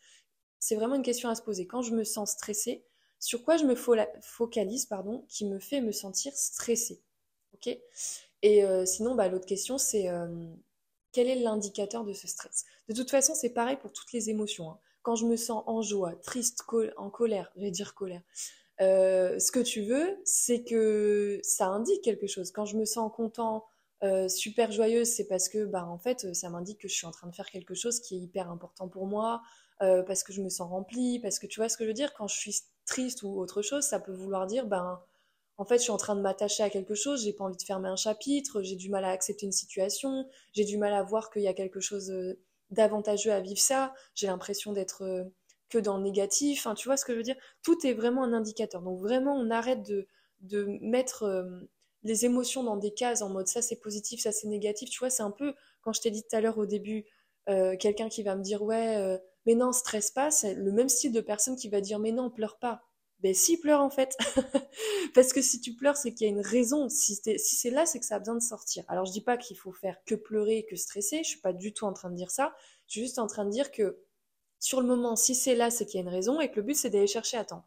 C'est 0.60 0.76
vraiment 0.76 0.96
une 0.96 1.04
question 1.04 1.30
à 1.30 1.36
se 1.36 1.44
poser. 1.44 1.68
Quand 1.68 1.84
je 1.84 1.94
me 1.94 2.04
sens 2.04 2.32
stressée, 2.32 2.84
sur 3.26 3.44
quoi 3.44 3.58
je 3.58 3.66
me 3.66 3.74
focalise, 4.22 4.86
pardon, 4.86 5.26
qui 5.28 5.46
me 5.46 5.58
fait 5.58 5.82
me 5.82 5.92
sentir 5.92 6.32
stressée. 6.36 7.02
Ok? 7.56 7.76
Et 8.44 8.64
euh, 8.64 8.86
sinon, 8.86 9.16
bah, 9.16 9.28
l'autre 9.30 9.48
question, 9.48 9.80
c'est 9.80 10.10
euh, 10.10 10.46
quel 11.12 11.28
est 11.28 11.40
l'indicateur 11.40 12.04
de 12.04 12.14
ce 12.14 12.28
stress? 12.28 12.66
De 12.88 12.94
toute 12.94 13.10
façon, 13.10 13.34
c'est 13.34 13.50
pareil 13.50 13.78
pour 13.78 13.92
toutes 13.92 14.14
les 14.14 14.30
émotions. 14.30 14.70
Hein. 14.70 14.78
Quand 15.02 15.16
je 15.16 15.26
me 15.26 15.38
sens 15.38 15.64
en 15.66 15.82
joie, 15.82 16.14
triste, 16.18 16.64
en 16.98 17.10
colère, 17.10 17.52
je 17.56 17.62
vais 17.62 17.72
dire 17.72 17.96
colère, 17.96 18.22
euh, 18.80 19.40
ce 19.40 19.52
que 19.52 19.60
tu 19.60 19.82
veux, 19.82 20.20
c'est 20.24 20.64
que 20.64 21.40
ça 21.42 21.66
indique 21.66 22.04
quelque 22.04 22.28
chose. 22.28 22.52
Quand 22.52 22.66
je 22.66 22.78
me 22.78 22.86
sens 22.86 23.12
content, 23.12 23.66
super 24.28 24.72
joyeuse, 24.72 25.10
c'est 25.10 25.26
parce 25.26 25.50
que, 25.50 25.66
bah, 25.66 25.88
en 25.88 25.98
fait, 25.98 26.32
ça 26.36 26.52
m'indique 26.52 26.80
que 26.82 26.88
je 26.88 26.94
suis 26.94 27.08
en 27.08 27.12
train 27.12 27.26
de 27.28 27.34
faire 27.34 27.50
quelque 27.50 27.74
chose 27.74 28.00
qui 28.02 28.18
est 28.18 28.20
hyper 28.20 28.52
important 28.52 28.88
pour 28.88 29.08
moi, 29.08 29.42
parce 29.80 30.24
que 30.24 30.34
je 30.34 30.42
me 30.42 30.50
sens 30.50 30.70
remplie, 30.70 31.20
parce 31.20 31.40
que 31.40 31.48
tu 31.48 31.60
vois 31.60 31.70
ce 31.70 31.78
que 31.78 31.84
je 31.84 31.90
veux 31.90 31.94
dire. 31.94 32.14
Quand 32.14 32.28
je 32.28 32.36
suis 32.36 32.56
triste 32.86 33.24
ou 33.24 33.40
autre 33.40 33.62
chose, 33.62 33.84
ça 33.84 34.00
peut 34.00 34.14
vouloir 34.14 34.48
dire, 34.48 34.66
ben, 34.68 35.02
en 35.58 35.66
fait, 35.66 35.78
je 35.78 35.84
suis 35.84 35.92
en 35.92 35.98
train 35.98 36.16
de 36.16 36.22
m'attacher 36.22 36.64
à 36.64 36.70
quelque 36.70 36.96
chose, 36.96 37.24
j'ai 37.24 37.34
pas 37.34 37.46
envie 37.46 37.58
de 37.58 37.64
fermer 37.64 37.88
un 37.88 37.96
chapitre, 37.96 38.62
j'ai 38.62 38.76
du 38.76 38.90
mal 38.90 39.06
à 39.06 39.10
accepter 39.10 39.46
une 39.46 39.52
situation, 39.52 40.28
j'ai 40.54 40.66
du 40.66 40.78
mal 40.78 40.94
à 40.94 41.04
voir 41.04 41.30
qu'il 41.30 41.44
y 41.44 41.48
a 41.48 41.54
quelque 41.54 41.80
chose 41.80 42.12
euh, 42.12 42.40
d'avantageux 42.72 43.32
à 43.32 43.40
vivre 43.40 43.60
ça, 43.60 43.94
j'ai 44.16 44.28
l'impression 44.28 44.74
d'être 44.74 45.04
euh, 45.04 45.24
que 45.70 45.78
dans 45.78 45.98
le 45.98 46.04
négatif, 46.04 46.68
tu 46.76 46.88
vois 46.90 46.98
ce 46.98 47.06
que 47.06 47.14
je 47.14 47.18
veux 47.18 47.24
dire? 47.24 47.38
Tout 47.64 47.78
est 47.88 47.94
vraiment 47.94 48.24
un 48.24 48.34
indicateur. 48.34 48.82
Donc 48.82 49.00
vraiment, 49.00 49.36
on 49.36 49.50
arrête 49.50 49.82
de, 49.84 50.08
de 50.42 50.66
mettre 50.82 51.24
euh, 51.24 51.44
les 52.04 52.26
émotions 52.26 52.64
dans 52.64 52.78
des 52.78 52.94
cases 52.94 53.22
en 53.22 53.30
mode 53.30 53.48
ça 53.48 53.62
c'est 53.62 53.78
positif, 53.78 54.22
ça 54.22 54.32
c'est 54.32 54.48
négatif. 54.48 54.90
Tu 54.90 55.00
vois, 55.00 55.10
c'est 55.10 55.24
un 55.24 55.32
peu, 55.32 55.56
quand 55.82 55.94
je 55.94 56.02
t'ai 56.02 56.12
dit 56.12 56.22
tout 56.22 56.36
à 56.36 56.42
l'heure 56.42 56.58
au 56.58 56.66
début, 56.66 57.06
quelqu'un 57.80 58.10
qui 58.10 58.24
va 58.24 58.36
me 58.36 58.42
dire 58.42 58.64
ouais 58.64 59.20
mais 59.46 59.56
non, 59.56 59.72
stresse 59.72 60.12
pas, 60.12 60.32
c'est 60.32 60.54
le 60.54 60.72
même 60.72 60.90
style 60.90 61.12
de 61.12 61.22
personne 61.22 61.56
qui 61.56 61.70
va 61.70 61.82
dire 61.82 62.00
mais 62.00 62.12
non, 62.12 62.30
pleure 62.30 62.58
pas. 62.58 62.82
Ben 63.20 63.34
si, 63.34 63.58
pleure 63.58 63.82
en 63.82 63.90
fait. 63.90 64.18
Parce 65.16 65.32
que 65.32 65.42
si 65.42 65.62
tu 65.62 65.74
pleures, 65.74 65.98
c'est 65.98 66.14
qu'il 66.14 66.28
y 66.28 66.30
a 66.30 66.34
une 66.34 66.42
raison. 66.42 66.90
Si, 66.90 67.16
si 67.16 67.56
c'est 67.56 67.70
là, 67.70 67.86
c'est 67.86 68.00
que 68.00 68.06
ça 68.06 68.16
a 68.16 68.20
besoin 68.20 68.36
de 68.36 68.42
sortir. 68.42 68.84
Alors 68.88 69.06
je 69.06 69.12
dis 69.12 69.22
pas 69.22 69.38
qu'il 69.38 69.58
faut 69.58 69.72
faire 69.72 69.98
que 70.06 70.16
pleurer, 70.16 70.66
que 70.70 70.76
stresser, 70.76 71.24
je 71.24 71.30
suis 71.30 71.40
pas 71.40 71.54
du 71.54 71.74
tout 71.74 71.86
en 71.86 71.94
train 71.94 72.10
de 72.10 72.16
dire 72.16 72.32
ça. 72.32 72.54
Je 72.88 72.94
suis 72.94 73.02
juste 73.02 73.20
en 73.20 73.28
train 73.28 73.46
de 73.46 73.52
dire 73.52 73.72
que 73.72 74.02
sur 74.60 74.82
le 74.82 74.88
moment, 74.88 75.16
si 75.16 75.34
c'est 75.36 75.56
là, 75.56 75.70
c'est 75.70 75.86
qu'il 75.86 76.00
y 76.00 76.04
a 76.04 76.08
une 76.08 76.14
raison 76.14 76.42
et 76.42 76.50
que 76.52 76.58
le 76.58 76.64
but 76.64 76.76
c'est 76.76 76.90
d'aller 76.90 77.08
chercher 77.08 77.44
temps. 77.46 77.66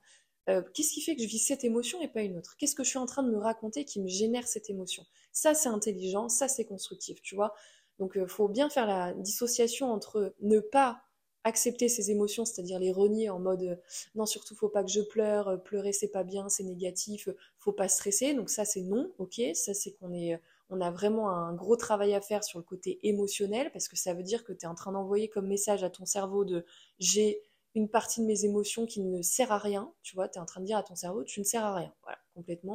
Euh, 0.48 0.62
qu'est-ce 0.74 0.92
qui 0.92 1.02
fait 1.02 1.14
que 1.14 1.22
je 1.22 1.28
vis 1.28 1.38
cette 1.38 1.64
émotion 1.64 2.00
et 2.00 2.08
pas 2.08 2.22
une 2.22 2.38
autre? 2.38 2.56
Qu'est-ce 2.56 2.74
que 2.74 2.82
je 2.82 2.88
suis 2.88 2.98
en 2.98 3.06
train 3.06 3.22
de 3.22 3.30
me 3.30 3.38
raconter 3.38 3.84
qui 3.84 4.00
me 4.00 4.08
génère 4.08 4.46
cette 4.48 4.70
émotion? 4.70 5.04
Ça, 5.30 5.54
c'est 5.54 5.68
intelligent, 5.68 6.28
ça, 6.28 6.48
c'est 6.48 6.64
constructif, 6.64 7.20
tu 7.20 7.34
vois. 7.34 7.54
Donc, 7.98 8.12
il 8.14 8.22
euh, 8.22 8.26
faut 8.26 8.48
bien 8.48 8.70
faire 8.70 8.86
la 8.86 9.12
dissociation 9.12 9.92
entre 9.92 10.34
ne 10.40 10.60
pas 10.60 11.02
accepter 11.44 11.88
ses 11.88 12.10
émotions, 12.10 12.44
c'est-à-dire 12.44 12.78
les 12.78 12.92
renier 12.92 13.30
en 13.30 13.38
mode 13.38 13.62
euh, 13.62 13.76
non 14.14 14.26
surtout 14.26 14.54
faut 14.54 14.68
pas 14.68 14.84
que 14.84 14.90
je 14.90 15.00
pleure, 15.00 15.48
euh, 15.48 15.56
pleurer 15.56 15.92
c'est 15.92 16.08
pas 16.08 16.24
bien, 16.24 16.48
c'est 16.48 16.64
négatif, 16.64 17.28
euh, 17.28 17.36
faut 17.58 17.72
pas 17.72 17.88
stresser. 17.88 18.34
Donc 18.34 18.50
ça 18.50 18.64
c'est 18.64 18.82
non, 18.82 19.12
ok, 19.18 19.40
ça 19.54 19.74
c'est 19.74 19.92
qu'on 19.92 20.12
est 20.12 20.40
on 20.70 20.80
a 20.80 20.90
vraiment 20.90 21.30
un 21.30 21.54
gros 21.54 21.76
travail 21.76 22.14
à 22.14 22.20
faire 22.20 22.44
sur 22.44 22.58
le 22.58 22.64
côté 22.64 22.98
émotionnel 23.02 23.70
parce 23.72 23.88
que 23.88 23.96
ça 23.96 24.12
veut 24.14 24.22
dire 24.22 24.44
que 24.44 24.52
tu 24.52 24.64
es 24.64 24.68
en 24.68 24.74
train 24.74 24.92
d'envoyer 24.92 25.28
comme 25.28 25.46
message 25.46 25.82
à 25.82 25.90
ton 25.90 26.04
cerveau 26.04 26.44
de 26.44 26.66
j'ai 26.98 27.40
une 27.74 27.88
partie 27.88 28.20
de 28.20 28.26
mes 28.26 28.44
émotions 28.44 28.86
qui 28.86 29.00
ne 29.00 29.22
sert 29.22 29.52
à 29.52 29.58
rien, 29.58 29.92
tu 30.02 30.14
vois, 30.14 30.28
tu 30.28 30.38
es 30.38 30.40
en 30.42 30.46
train 30.46 30.60
de 30.60 30.66
dire 30.66 30.76
à 30.76 30.82
ton 30.82 30.96
cerveau 30.96 31.24
tu 31.24 31.40
ne 31.40 31.44
sers 31.44 31.64
à 31.64 31.74
rien. 31.74 31.92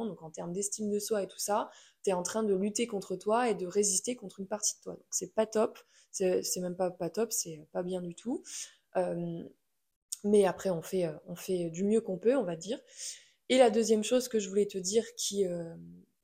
Donc 0.06 0.22
en 0.22 0.30
termes 0.30 0.52
d'estime 0.52 0.90
de 0.90 0.98
soi 0.98 1.22
et 1.22 1.26
tout 1.26 1.38
ça, 1.38 1.70
tu 2.04 2.10
es 2.10 2.12
en 2.12 2.22
train 2.22 2.42
de 2.42 2.54
lutter 2.54 2.86
contre 2.86 3.16
toi 3.16 3.48
et 3.48 3.54
de 3.54 3.66
résister 3.66 4.16
contre 4.16 4.40
une 4.40 4.46
partie 4.46 4.76
de 4.76 4.82
toi. 4.82 4.94
Donc 4.94 5.06
c'est 5.10 5.34
pas 5.34 5.46
top. 5.46 5.78
C'est 6.10 6.60
même 6.60 6.76
pas, 6.76 6.90
pas 6.90 7.10
top, 7.10 7.32
c'est 7.32 7.66
pas 7.72 7.82
bien 7.82 8.00
du 8.00 8.14
tout. 8.14 8.44
Euh, 8.96 9.42
mais 10.22 10.46
après, 10.46 10.70
on 10.70 10.80
fait, 10.80 11.06
euh, 11.06 11.12
on 11.26 11.34
fait 11.34 11.70
du 11.70 11.84
mieux 11.84 12.00
qu'on 12.00 12.18
peut, 12.18 12.36
on 12.36 12.44
va 12.44 12.56
dire. 12.56 12.80
Et 13.48 13.58
la 13.58 13.68
deuxième 13.68 14.04
chose 14.04 14.28
que 14.28 14.38
je 14.38 14.48
voulais 14.48 14.66
te 14.66 14.78
dire 14.78 15.04
qui 15.16 15.44
euh, 15.46 15.74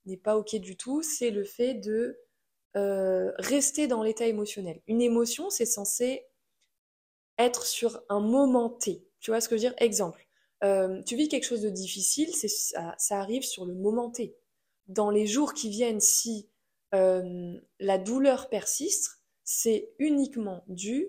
n'est 0.07 0.17
pas 0.17 0.37
ok 0.37 0.55
du 0.57 0.77
tout, 0.77 1.03
c'est 1.03 1.31
le 1.31 1.45
fait 1.45 1.75
de 1.75 2.19
rester 2.75 3.89
dans 3.89 4.05
l'état 4.05 4.27
émotionnel. 4.27 4.81
Une 4.87 5.03
émotion, 5.03 5.51
c'est 5.51 5.67
censé 5.67 6.25
être 7.37 7.67
sur 7.67 8.01
un 8.09 8.21
moment 8.21 8.71
T. 8.71 9.05
Tu 9.19 9.33
vois 9.33 9.41
ce 9.41 9.49
que 9.49 9.57
je 9.57 9.63
veux 9.65 9.71
dire? 9.71 9.75
Exemple. 9.79 10.30
Tu 10.63 11.17
vis 11.17 11.29
quelque 11.29 11.47
chose 11.47 11.63
de 11.63 11.71
difficile, 11.71 12.35
ça, 12.35 12.95
ça, 12.99 13.19
arrive 13.19 13.43
sur 13.43 13.65
le 13.65 13.75
moment 13.75 14.11
T. 14.11 14.37
Dans 14.89 15.11
les 15.11 15.27
jours 15.27 15.55
qui 15.55 15.71
viennent, 15.71 16.01
si 16.01 16.49
la 16.93 17.99
douleur 17.99 18.49
persiste, 18.49 19.21
c'est 19.45 19.93
uniquement 19.99 20.65
dû 20.69 21.09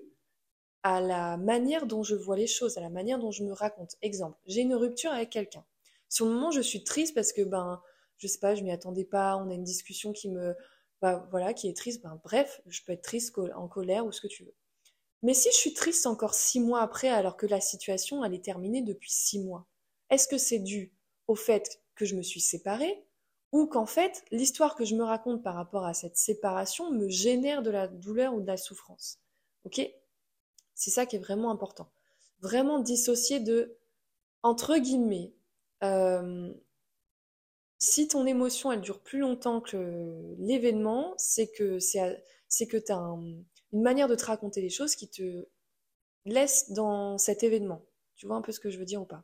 à 0.83 0.99
la 0.99 1.37
manière 1.37 1.85
dont 1.85 2.03
je 2.03 2.15
vois 2.15 2.35
les 2.35 2.47
choses, 2.47 2.77
à 2.77 2.81
la 2.81 2.89
manière 2.89 3.19
dont 3.19 3.31
je 3.31 3.43
me 3.43 3.53
raconte. 3.53 3.95
Exemple, 4.01 4.37
j'ai 4.47 4.61
une 4.61 4.73
rupture 4.73 5.11
avec 5.11 5.29
quelqu'un. 5.29 5.63
Sur 6.09 6.25
le 6.25 6.33
moment, 6.33 6.51
je 6.51 6.61
suis 6.61 6.83
triste 6.83 7.13
parce 7.13 7.33
que, 7.33 7.41
ben, 7.41 7.81
je 8.17 8.27
sais 8.27 8.39
pas, 8.39 8.55
je 8.55 8.63
m'y 8.63 8.71
attendais 8.71 9.05
pas, 9.05 9.37
on 9.37 9.49
a 9.49 9.53
une 9.53 9.63
discussion 9.63 10.11
qui 10.11 10.29
me, 10.29 10.55
bah, 11.01 11.27
voilà, 11.31 11.53
qui 11.53 11.69
est 11.69 11.77
triste. 11.77 12.01
Ben, 12.03 12.19
bref, 12.23 12.61
je 12.67 12.81
peux 12.83 12.93
être 12.93 13.03
triste, 13.03 13.37
en 13.55 13.67
colère 13.67 14.05
ou 14.05 14.11
ce 14.11 14.21
que 14.21 14.27
tu 14.27 14.43
veux. 14.43 14.55
Mais 15.23 15.33
si 15.33 15.49
je 15.51 15.57
suis 15.57 15.73
triste 15.73 16.07
encore 16.07 16.33
six 16.33 16.59
mois 16.59 16.81
après, 16.81 17.09
alors 17.09 17.37
que 17.37 17.45
la 17.45 17.61
situation, 17.61 18.23
elle 18.25 18.33
est 18.33 18.43
terminée 18.43 18.81
depuis 18.81 19.11
six 19.11 19.39
mois, 19.39 19.67
est-ce 20.09 20.27
que 20.27 20.37
c'est 20.37 20.59
dû 20.59 20.93
au 21.27 21.35
fait 21.35 21.81
que 21.95 22.05
je 22.05 22.15
me 22.15 22.23
suis 22.23 22.41
séparée 22.41 23.05
ou 23.51 23.67
qu'en 23.67 23.85
fait, 23.85 24.23
l'histoire 24.31 24.75
que 24.75 24.85
je 24.85 24.95
me 24.95 25.03
raconte 25.03 25.43
par 25.43 25.55
rapport 25.55 25.85
à 25.85 25.93
cette 25.93 26.17
séparation 26.17 26.91
me 26.91 27.09
génère 27.09 27.61
de 27.61 27.69
la 27.69 27.87
douleur 27.87 28.33
ou 28.33 28.41
de 28.41 28.47
la 28.47 28.57
souffrance? 28.57 29.19
Ok? 29.65 29.81
C'est 30.73 30.91
ça 30.91 31.05
qui 31.05 31.17
est 31.17 31.19
vraiment 31.19 31.51
important. 31.51 31.91
Vraiment 32.39 32.79
dissocier 32.79 33.39
de, 33.39 33.77
entre 34.41 34.77
guillemets, 34.77 35.33
euh, 35.83 36.53
si 37.77 38.07
ton 38.07 38.25
émotion 38.25 38.71
elle 38.71 38.81
dure 38.81 38.99
plus 39.01 39.19
longtemps 39.19 39.59
que 39.59 40.35
l'événement, 40.39 41.13
c'est 41.17 41.51
que 41.51 41.79
c'est 41.79 42.67
que 42.67 42.77
tu 42.77 42.91
as 42.91 42.97
une 43.73 43.81
manière 43.81 44.07
de 44.07 44.15
te 44.15 44.25
raconter 44.25 44.61
les 44.61 44.69
choses 44.69 44.95
qui 44.95 45.09
te 45.09 45.47
laisse 46.25 46.71
dans 46.71 47.17
cet 47.17 47.43
événement. 47.43 47.83
Tu 48.15 48.27
vois 48.27 48.35
un 48.35 48.41
peu 48.41 48.51
ce 48.51 48.59
que 48.59 48.69
je 48.69 48.77
veux 48.77 48.85
dire 48.85 49.01
ou 49.01 49.05
pas? 49.05 49.23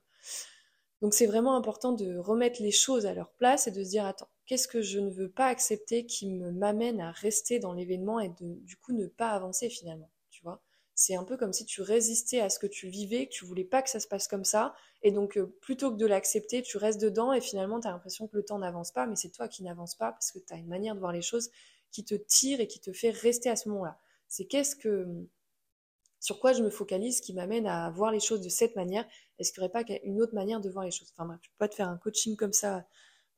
Donc 1.02 1.14
c'est 1.14 1.28
vraiment 1.28 1.56
important 1.56 1.92
de 1.92 2.18
remettre 2.18 2.62
les 2.62 2.72
choses 2.72 3.06
à 3.06 3.14
leur 3.14 3.32
place 3.34 3.68
et 3.68 3.72
de 3.72 3.84
se 3.84 3.90
dire 3.90 4.06
attends, 4.06 4.30
qu'est-ce 4.46 4.68
que 4.68 4.82
je 4.82 5.00
ne 5.00 5.12
veux 5.12 5.30
pas 5.30 5.48
accepter 5.48 6.06
qui 6.06 6.28
m'amène 6.28 7.00
à 7.02 7.12
rester 7.12 7.60
dans 7.60 7.74
l'événement 7.74 8.20
et 8.20 8.30
de 8.30 8.56
du 8.64 8.78
coup 8.78 8.94
ne 8.94 9.06
pas 9.06 9.30
avancer 9.30 9.70
finalement, 9.70 10.10
tu 10.32 10.42
vois? 10.44 10.62
C'est 10.96 11.16
un 11.16 11.24
peu 11.24 11.38
comme 11.38 11.54
si 11.54 11.66
tu 11.66 11.84
résistais 11.84 12.40
à 12.40 12.50
ce 12.50 12.58
que 12.58 12.66
tu 12.66 12.88
vivais, 12.88 13.28
que 13.28 13.32
tu 13.34 13.46
voulais 13.46 13.64
pas 13.64 13.84
que 13.84 13.90
ça 13.92 14.00
se 14.00 14.08
passe 14.08 14.28
comme 14.28 14.44
ça 14.46 14.74
et 15.04 15.12
donc 15.12 15.38
euh, 15.38 15.46
plutôt 15.62 15.92
que 15.92 15.98
de 15.98 16.08
l'accepter, 16.08 16.64
tu 16.64 16.78
restes 16.78 17.00
dedans 17.00 17.32
et 17.34 17.42
finalement 17.42 17.80
tu 17.80 17.88
as 17.88 17.92
l'impression 17.92 18.28
que 18.28 18.36
le 18.36 18.44
temps 18.44 18.58
n'avance 18.58 18.92
pas, 18.92 19.06
mais 19.06 19.16
c'est 19.16 19.30
toi 19.30 19.48
qui 19.48 19.62
n'avance 19.64 19.94
pas 19.96 20.12
parce 20.12 20.32
que 20.32 20.40
tu 20.40 20.52
as 20.54 20.58
une 20.58 20.68
manière 20.68 20.96
de 20.96 21.00
voir 21.00 21.12
les 21.12 21.22
choses 21.22 21.52
qui 21.92 22.04
te 22.04 22.16
tire 22.16 22.60
et 22.60 22.68
qui 22.68 22.80
te 22.80 22.92
fait 22.92 23.12
rester 23.12 23.50
à 23.52 23.56
ce 23.56 23.70
moment-là. 23.70 24.00
C'est 24.28 24.46
qu'est-ce 24.46 24.76
que 24.76 25.08
sur 26.20 26.40
quoi 26.40 26.54
je 26.54 26.64
me 26.64 26.70
focalise 26.70 27.22
qui 27.22 27.34
m'amène 27.34 27.68
à 27.68 27.90
voir 27.92 28.12
les 28.12 28.20
choses 28.20 28.42
de 28.42 28.50
cette 28.50 28.76
manière 28.76 29.06
Est-ce 29.40 29.52
qu'il 29.52 29.62
n'y 29.62 29.70
aurait 29.70 29.84
pas 29.84 29.94
une 30.04 30.22
autre 30.22 30.34
manière 30.34 30.60
de 30.60 30.70
voir 30.70 30.84
les 30.84 30.92
choses 30.92 31.12
Enfin 31.16 31.28
je 31.28 31.34
ne 31.34 31.38
peux 31.38 31.58
pas 31.58 31.68
te 31.68 31.76
faire 31.76 31.90
un 31.90 31.98
coaching 31.98 32.36
comme 32.36 32.54
ça 32.54 32.86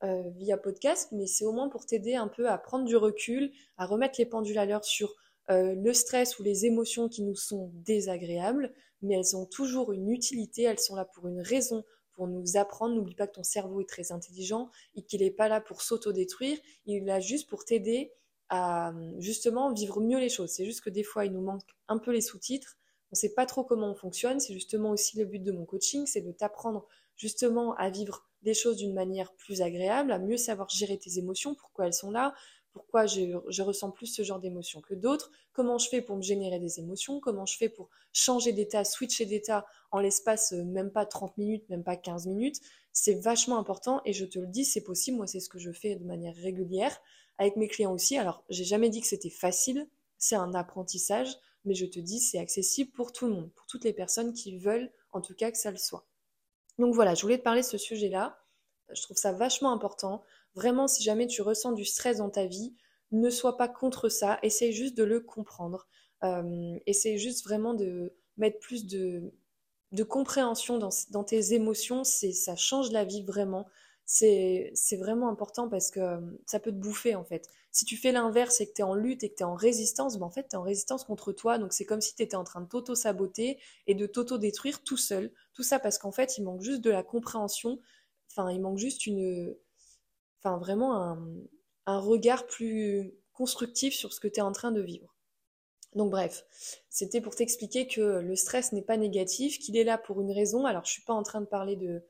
euh, 0.04 0.24
via 0.38 0.58
podcast, 0.58 1.10
mais 1.12 1.28
c'est 1.28 1.44
au 1.44 1.52
moins 1.52 1.68
pour 1.68 1.86
t'aider 1.86 2.16
un 2.16 2.30
peu 2.30 2.50
à 2.50 2.58
prendre 2.58 2.86
du 2.86 2.96
recul, 2.96 3.52
à 3.78 3.86
remettre 3.86 4.16
les 4.18 4.26
pendules 4.26 4.58
à 4.58 4.66
l'heure 4.66 4.86
sur 4.86 5.14
euh, 5.50 5.76
le 5.76 5.94
stress 5.94 6.40
ou 6.40 6.44
les 6.44 6.66
émotions 6.66 7.10
qui 7.10 7.22
nous 7.22 7.36
sont 7.36 7.70
désagréables, 7.74 8.74
mais 9.02 9.16
elles 9.16 9.36
ont 9.36 9.46
toujours 9.46 9.92
une 9.92 10.10
utilité, 10.10 10.64
elles 10.64 10.80
sont 10.80 10.96
là 10.96 11.04
pour 11.04 11.28
une 11.28 11.42
raison, 11.42 11.84
pour 12.14 12.28
nous 12.28 12.56
apprendre. 12.56 12.96
N'oublie 12.96 13.16
pas 13.16 13.28
que 13.28 13.34
ton 13.34 13.44
cerveau 13.44 13.82
est 13.82 13.90
très 13.90 14.14
intelligent 14.14 14.70
et 14.96 15.04
qu'il 15.04 15.22
n'est 15.22 15.32
pas 15.32 15.50
là 15.50 15.60
pour 15.60 15.82
s'autodétruire, 15.82 16.58
il 16.86 16.96
est 16.96 17.06
là 17.06 17.20
juste 17.20 17.50
pour 17.50 17.66
t'aider 17.66 18.14
à 18.50 18.94
justement 19.18 19.72
vivre 19.72 20.02
mieux 20.02 20.20
les 20.20 20.30
choses. 20.30 20.50
C'est 20.52 20.66
juste 20.66 20.82
que 20.82 20.90
des 20.90 21.04
fois, 21.04 21.26
il 21.26 21.32
nous 21.32 21.42
manque 21.42 21.64
un 21.88 21.98
peu 21.98 22.12
les 22.12 22.22
sous-titres. 22.22 22.78
On 23.12 23.14
ne 23.14 23.18
sait 23.18 23.34
pas 23.34 23.46
trop 23.46 23.64
comment 23.64 23.92
on 23.92 23.96
fonctionne. 23.96 24.40
C'est 24.40 24.54
justement 24.54 24.92
aussi 24.92 25.18
le 25.18 25.26
but 25.26 25.40
de 25.40 25.52
mon 25.52 25.66
coaching, 25.66 26.06
c'est 26.06 26.22
de 26.22 26.32
t'apprendre 26.32 26.88
justement 27.16 27.76
à 27.76 27.90
vivre 27.90 28.30
les 28.44 28.54
choses 28.54 28.78
d'une 28.78 28.94
manière 28.94 29.34
plus 29.34 29.62
agréable, 29.62 30.12
à 30.12 30.20
mieux 30.20 30.38
savoir 30.38 30.70
gérer 30.70 30.98
tes 30.98 31.18
émotions, 31.18 31.56
pourquoi 31.56 31.88
elles 31.88 31.94
sont 31.94 32.12
là, 32.12 32.34
pourquoi 32.72 33.06
je, 33.06 33.62
ressens 33.62 33.92
plus 33.92 34.08
ce 34.08 34.24
genre 34.24 34.40
d'émotions 34.40 34.82
que 34.82 34.94
d'autres, 34.94 35.32
comment 35.52 35.78
je 35.78 35.90
fais 35.90 36.02
pour 36.02 36.16
me 36.16 36.22
générer 36.22 36.60
des 36.60 36.80
émotions, 36.80 37.20
comment 37.20 37.46
je 37.46 37.58
fais 37.58 37.70
pour 37.70 37.90
changer 38.14 38.54
d'état, 38.54 38.86
switcher 38.86 39.26
d'état 39.26 39.66
en 39.92 40.00
l'espace 40.00 40.54
euh, 40.54 40.64
même 40.64 40.92
pas 40.92 41.06
30 41.06 41.38
minutes, 41.38 41.68
même 41.70 41.84
pas 41.84 41.98
15 41.98 42.28
minutes. 42.28 42.62
C'est 42.94 43.16
vachement 43.16 43.58
important 43.58 44.02
et 44.06 44.14
je 44.14 44.26
te 44.26 44.40
le 44.40 44.48
dis, 44.48 44.66
c'est 44.66 44.84
possible. 44.84 45.18
Moi, 45.18 45.28
c'est 45.28 45.40
ce 45.40 45.50
que 45.50 45.60
je 45.60 45.72
fais 45.72 45.96
de 45.96 46.06
manière 46.06 46.36
régulière 46.36 47.02
avec 47.40 47.56
mes 47.56 47.68
clients 47.68 47.94
aussi. 47.94 48.18
Alors, 48.18 48.44
j'ai 48.50 48.66
jamais 48.66 48.90
dit 48.90 49.02
que 49.02 49.08
c'était 49.08 49.32
facile, 49.32 49.88
c'est 50.18 50.36
un 50.36 50.54
apprentissage, 50.54 51.36
mais 51.66 51.74
je 51.74 51.86
te 51.86 52.00
dis, 52.00 52.20
c'est 52.20 52.38
accessible 52.38 52.92
pour 52.92 53.12
tout 53.12 53.28
le 53.28 53.34
monde, 53.34 53.52
pour 53.54 53.66
toutes 53.66 53.86
les 53.86 53.94
personnes 53.94 54.34
qui 54.34 54.58
veulent 54.58 54.92
en 55.12 55.22
tout 55.22 55.34
cas 55.34 55.52
que 55.52 55.58
ça 55.58 55.72
le 55.72 55.78
soit. 55.78 56.06
Donc 56.78 56.94
voilà, 56.94 57.16
je 57.16 57.22
voulais 57.24 57.38
te 57.38 57.44
parler 57.44 57.62
de 57.62 57.66
ce 57.66 57.78
sujet-là. 57.78 58.40
Je 58.94 59.02
trouve 59.02 59.18
ça 59.18 59.34
vachement 59.34 59.72
important. 59.72 60.24
Vraiment, 60.56 60.88
si 60.88 61.04
jamais 61.04 61.28
tu 61.28 61.42
ressens 61.42 61.72
du 61.72 61.86
stress 61.86 62.18
dans 62.18 62.30
ta 62.30 62.46
vie, 62.46 62.76
ne 63.12 63.30
sois 63.30 63.58
pas 63.58 63.68
contre 63.68 64.10
ça. 64.10 64.40
Essaye 64.44 64.72
juste 64.72 64.98
de 64.98 65.04
le 65.04 65.20
comprendre. 65.20 65.88
Euh, 66.24 66.78
essaye 66.86 67.18
juste 67.18 67.44
vraiment 67.46 67.74
de 67.74 68.14
mettre 68.38 68.60
plus 68.60 68.86
de, 68.86 69.32
compréhension 70.08 70.78
dans, 70.78 71.24
tes 71.24 71.54
émotions. 71.54 72.04
Ça 72.04 72.56
change 72.56 72.92
la 72.92 73.04
vie 73.04 73.24
vraiment. 73.24 73.68
C'est, 74.12 74.74
vraiment 74.98 75.30
important 75.30 75.70
parce 75.70 75.92
que 75.92 76.00
euh, 76.00 76.20
ça 76.48 76.60
peut 76.60 76.72
te 76.72 76.78
bouffer 76.78 77.14
en 77.14 77.24
fait. 77.24 77.48
Si 77.72 77.86
tu 77.86 77.96
fais 77.96 78.12
l'inverse 78.12 78.60
et 78.60 78.68
que 78.68 78.74
tu 78.74 78.82
es 78.82 78.84
en 78.84 78.96
lutte 78.96 79.24
et 79.24 79.30
que 79.30 79.36
tu 79.36 79.44
es 79.44 79.46
en 79.46 79.54
résistance, 79.54 80.18
ben 80.18 80.26
en 80.26 80.32
fait 80.32 80.48
tu 80.50 80.56
es 80.56 80.58
en 80.58 80.64
résistance 80.64 81.04
contre 81.04 81.32
toi. 81.32 81.60
Donc 81.60 81.74
c'est 81.74 81.86
comme 81.86 82.02
si 82.02 82.16
tu 82.16 82.24
étais 82.24 82.36
en 82.36 82.44
train 82.44 82.62
de 82.62 82.68
t'auto-saboter 82.68 83.60
et 83.86 83.94
de 83.94 84.08
t'auto-détruire 84.08 84.82
tout 84.84 84.98
seul. 84.98 85.32
Tout 85.54 85.62
ça 85.62 85.78
parce 85.78 86.00
qu'en 86.00 86.12
fait 86.12 86.40
il 86.40 86.44
manque 86.44 86.64
juste 86.64 86.82
de 86.82 86.90
la 86.90 87.04
compréhension. 87.04 87.80
Enfin, 88.32 88.50
il 88.52 88.60
manque 88.60 88.80
juste 88.80 89.06
une, 89.06 89.56
enfin 90.40 90.58
vraiment 90.58 90.96
un, 91.86 92.00
regard 92.00 92.48
plus 92.48 93.14
constructif 93.34 93.94
sur 93.94 94.12
ce 94.12 94.20
que 94.20 94.28
tu 94.28 94.40
es 94.40 94.42
en 94.42 94.52
train 94.52 94.72
de 94.72 94.82
vivre. 94.82 95.16
Donc 95.94 96.10
bref, 96.10 96.48
c'était 96.90 97.22
pour 97.22 97.36
t'expliquer 97.36 97.88
que 97.88 98.02
le 98.02 98.36
stress 98.36 98.74
n'est 98.74 98.82
pas 98.82 98.98
négatif, 98.98 99.60
qu'il 99.60 99.78
est 99.78 99.84
là 99.84 100.00
pour 100.00 100.20
une 100.22 100.32
raison. 100.32 100.66
Alors 100.66 100.86
je 100.86 100.92
suis 100.94 101.04
pas 101.04 101.14
en 101.14 101.24
train 101.24 101.42
de 101.42 101.48
parler 101.48 101.76
de... 101.76 102.02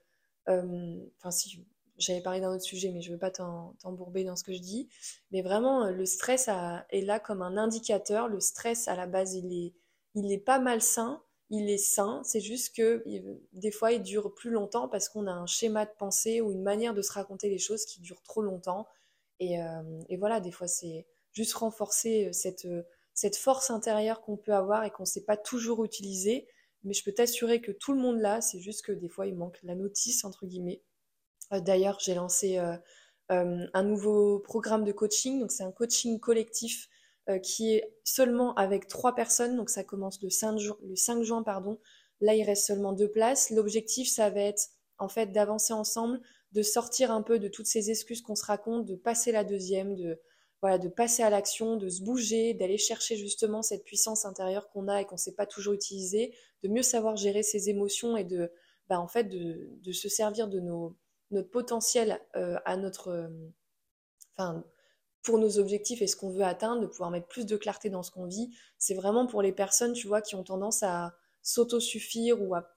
Euh, 0.47 0.97
enfin 1.17 1.31
si, 1.31 1.65
j'avais 1.99 2.21
parlé 2.21 2.39
d'un 2.41 2.53
autre 2.53 2.63
sujet, 2.63 2.91
mais 2.91 3.01
je 3.01 3.11
veux 3.11 3.19
pas 3.19 3.31
t'embourber 3.31 4.23
dans 4.23 4.35
ce 4.35 4.43
que 4.43 4.53
je 4.53 4.59
dis. 4.59 4.89
Mais 5.31 5.41
vraiment, 5.41 5.89
le 5.89 6.05
stress 6.05 6.49
est 6.89 7.01
là 7.01 7.19
comme 7.19 7.41
un 7.41 7.57
indicateur. 7.57 8.27
Le 8.27 8.39
stress, 8.39 8.87
à 8.87 8.95
la 8.95 9.05
base, 9.05 9.35
il 9.35 9.53
est, 9.53 9.73
il 10.15 10.31
est 10.31 10.39
pas 10.39 10.59
malsain, 10.59 11.21
il 11.49 11.69
est 11.69 11.77
sain, 11.77 12.21
c'est 12.23 12.41
juste 12.41 12.75
que 12.75 13.03
des 13.53 13.71
fois 13.71 13.91
il 13.91 14.03
dure 14.03 14.33
plus 14.33 14.51
longtemps 14.51 14.87
parce 14.87 15.09
qu'on 15.09 15.25
a 15.25 15.31
un 15.31 15.47
schéma 15.47 15.85
de 15.85 15.91
pensée 15.97 16.41
ou 16.41 16.51
une 16.51 16.61
manière 16.61 16.93
de 16.93 17.01
se 17.01 17.11
raconter 17.11 17.49
les 17.49 17.57
choses 17.57 17.85
qui 17.85 18.01
dure 18.01 18.21
trop 18.21 18.41
longtemps. 18.41 18.87
Et, 19.39 19.61
euh, 19.61 19.81
voilà, 20.17 20.39
des 20.41 20.51
fois 20.51 20.67
c'est 20.67 21.07
juste 21.33 21.53
renforcer 21.53 22.27
euh, 22.27 22.33
cette, 22.33 22.65
euh, 22.65 22.83
cette 23.13 23.35
force 23.35 23.71
intérieure 23.71 24.21
qu'on 24.21 24.37
peut 24.37 24.53
avoir 24.53 24.83
et 24.83 24.91
qu'on 24.91 25.03
ne 25.03 25.07
sait 25.07 25.23
pas 25.23 25.37
toujours 25.37 25.83
utiliser. 25.83 26.47
Mais 26.83 26.93
je 26.93 27.03
peux 27.03 27.11
t'assurer 27.11 27.61
que 27.61 27.71
tout 27.71 27.93
le 27.93 27.99
monde 27.99 28.19
l'a, 28.19 28.41
c'est 28.41 28.59
juste 28.59 28.85
que 28.85 28.91
des 28.91 29.09
fois 29.09 29.27
il 29.27 29.35
manque 29.35 29.59
la 29.63 29.75
notice, 29.75 30.23
entre 30.25 30.45
guillemets. 30.45 30.81
D'ailleurs, 31.51 31.99
j'ai 31.99 32.13
lancé 32.13 32.59
un 33.29 33.83
nouveau 33.83 34.39
programme 34.39 34.83
de 34.83 34.91
coaching, 34.91 35.47
c'est 35.49 35.63
un 35.63 35.71
coaching 35.71 36.19
collectif 36.19 36.89
euh, 37.29 37.37
qui 37.37 37.75
est 37.75 37.93
seulement 38.03 38.55
avec 38.55 38.87
trois 38.87 39.13
personnes, 39.13 39.55
donc 39.55 39.69
ça 39.69 39.83
commence 39.83 40.19
le 40.23 40.31
5, 40.31 40.59
le 40.81 40.95
5 40.95 41.21
juin, 41.21 41.43
pardon. 41.43 41.79
Là, 42.21 42.33
il 42.33 42.43
reste 42.43 42.65
seulement 42.65 42.91
deux 42.91 43.11
places. 43.11 43.51
L'objectif, 43.51 44.09
ça 44.09 44.31
va 44.31 44.41
être 44.41 44.69
en 44.97 45.09
fait 45.09 45.27
d'avancer 45.27 45.73
ensemble, 45.73 46.19
de 46.53 46.63
sortir 46.63 47.11
un 47.11 47.21
peu 47.21 47.37
de 47.37 47.47
toutes 47.47 47.67
ces 47.67 47.91
excuses 47.91 48.21
qu'on 48.21 48.35
se 48.35 48.45
raconte, 48.45 48.85
de 48.85 48.95
passer 48.95 49.31
la 49.31 49.43
deuxième, 49.43 49.95
de 49.95 50.19
passer 50.95 51.21
à 51.21 51.29
l'action, 51.29 51.77
de 51.77 51.87
se 51.87 52.01
bouger, 52.01 52.55
d'aller 52.55 52.79
chercher 52.79 53.15
justement 53.15 53.61
cette 53.61 53.83
puissance 53.83 54.25
intérieure 54.25 54.67
qu'on 54.71 54.87
a 54.87 55.01
et 55.01 55.05
qu'on 55.05 55.15
ne 55.15 55.19
sait 55.19 55.35
pas 55.35 55.45
toujours 55.45 55.73
utiliser, 55.73 56.33
de 56.63 56.69
mieux 56.69 56.81
savoir 56.81 57.15
gérer 57.15 57.43
ses 57.43 57.69
émotions 57.69 58.17
et 58.17 58.23
de, 58.23 58.51
bah, 58.87 58.99
en 58.99 59.07
fait, 59.07 59.25
de 59.25 59.91
se 59.91 60.09
servir 60.09 60.47
de 60.47 60.59
nos, 60.59 60.97
notre 61.31 61.49
potentiel 61.49 62.19
euh, 62.35 62.57
à 62.65 62.77
notre, 62.77 63.09
euh, 63.09 63.51
enfin, 64.35 64.63
pour 65.21 65.37
nos 65.37 65.59
objectifs 65.59 66.01
et 66.01 66.07
ce 66.07 66.15
qu'on 66.15 66.29
veut 66.29 66.43
atteindre, 66.43 66.81
de 66.81 66.87
pouvoir 66.87 67.11
mettre 67.11 67.27
plus 67.27 67.45
de 67.45 67.57
clarté 67.57 67.89
dans 67.89 68.03
ce 68.03 68.11
qu'on 68.11 68.25
vit. 68.25 68.49
C'est 68.77 68.95
vraiment 68.95 69.27
pour 69.27 69.41
les 69.41 69.51
personnes, 69.51 69.93
tu 69.93 70.07
vois, 70.07 70.21
qui 70.21 70.35
ont 70.35 70.43
tendance 70.43 70.83
à 70.83 71.15
s'auto-suffire 71.41 72.41
ou 72.41 72.55
à 72.55 72.69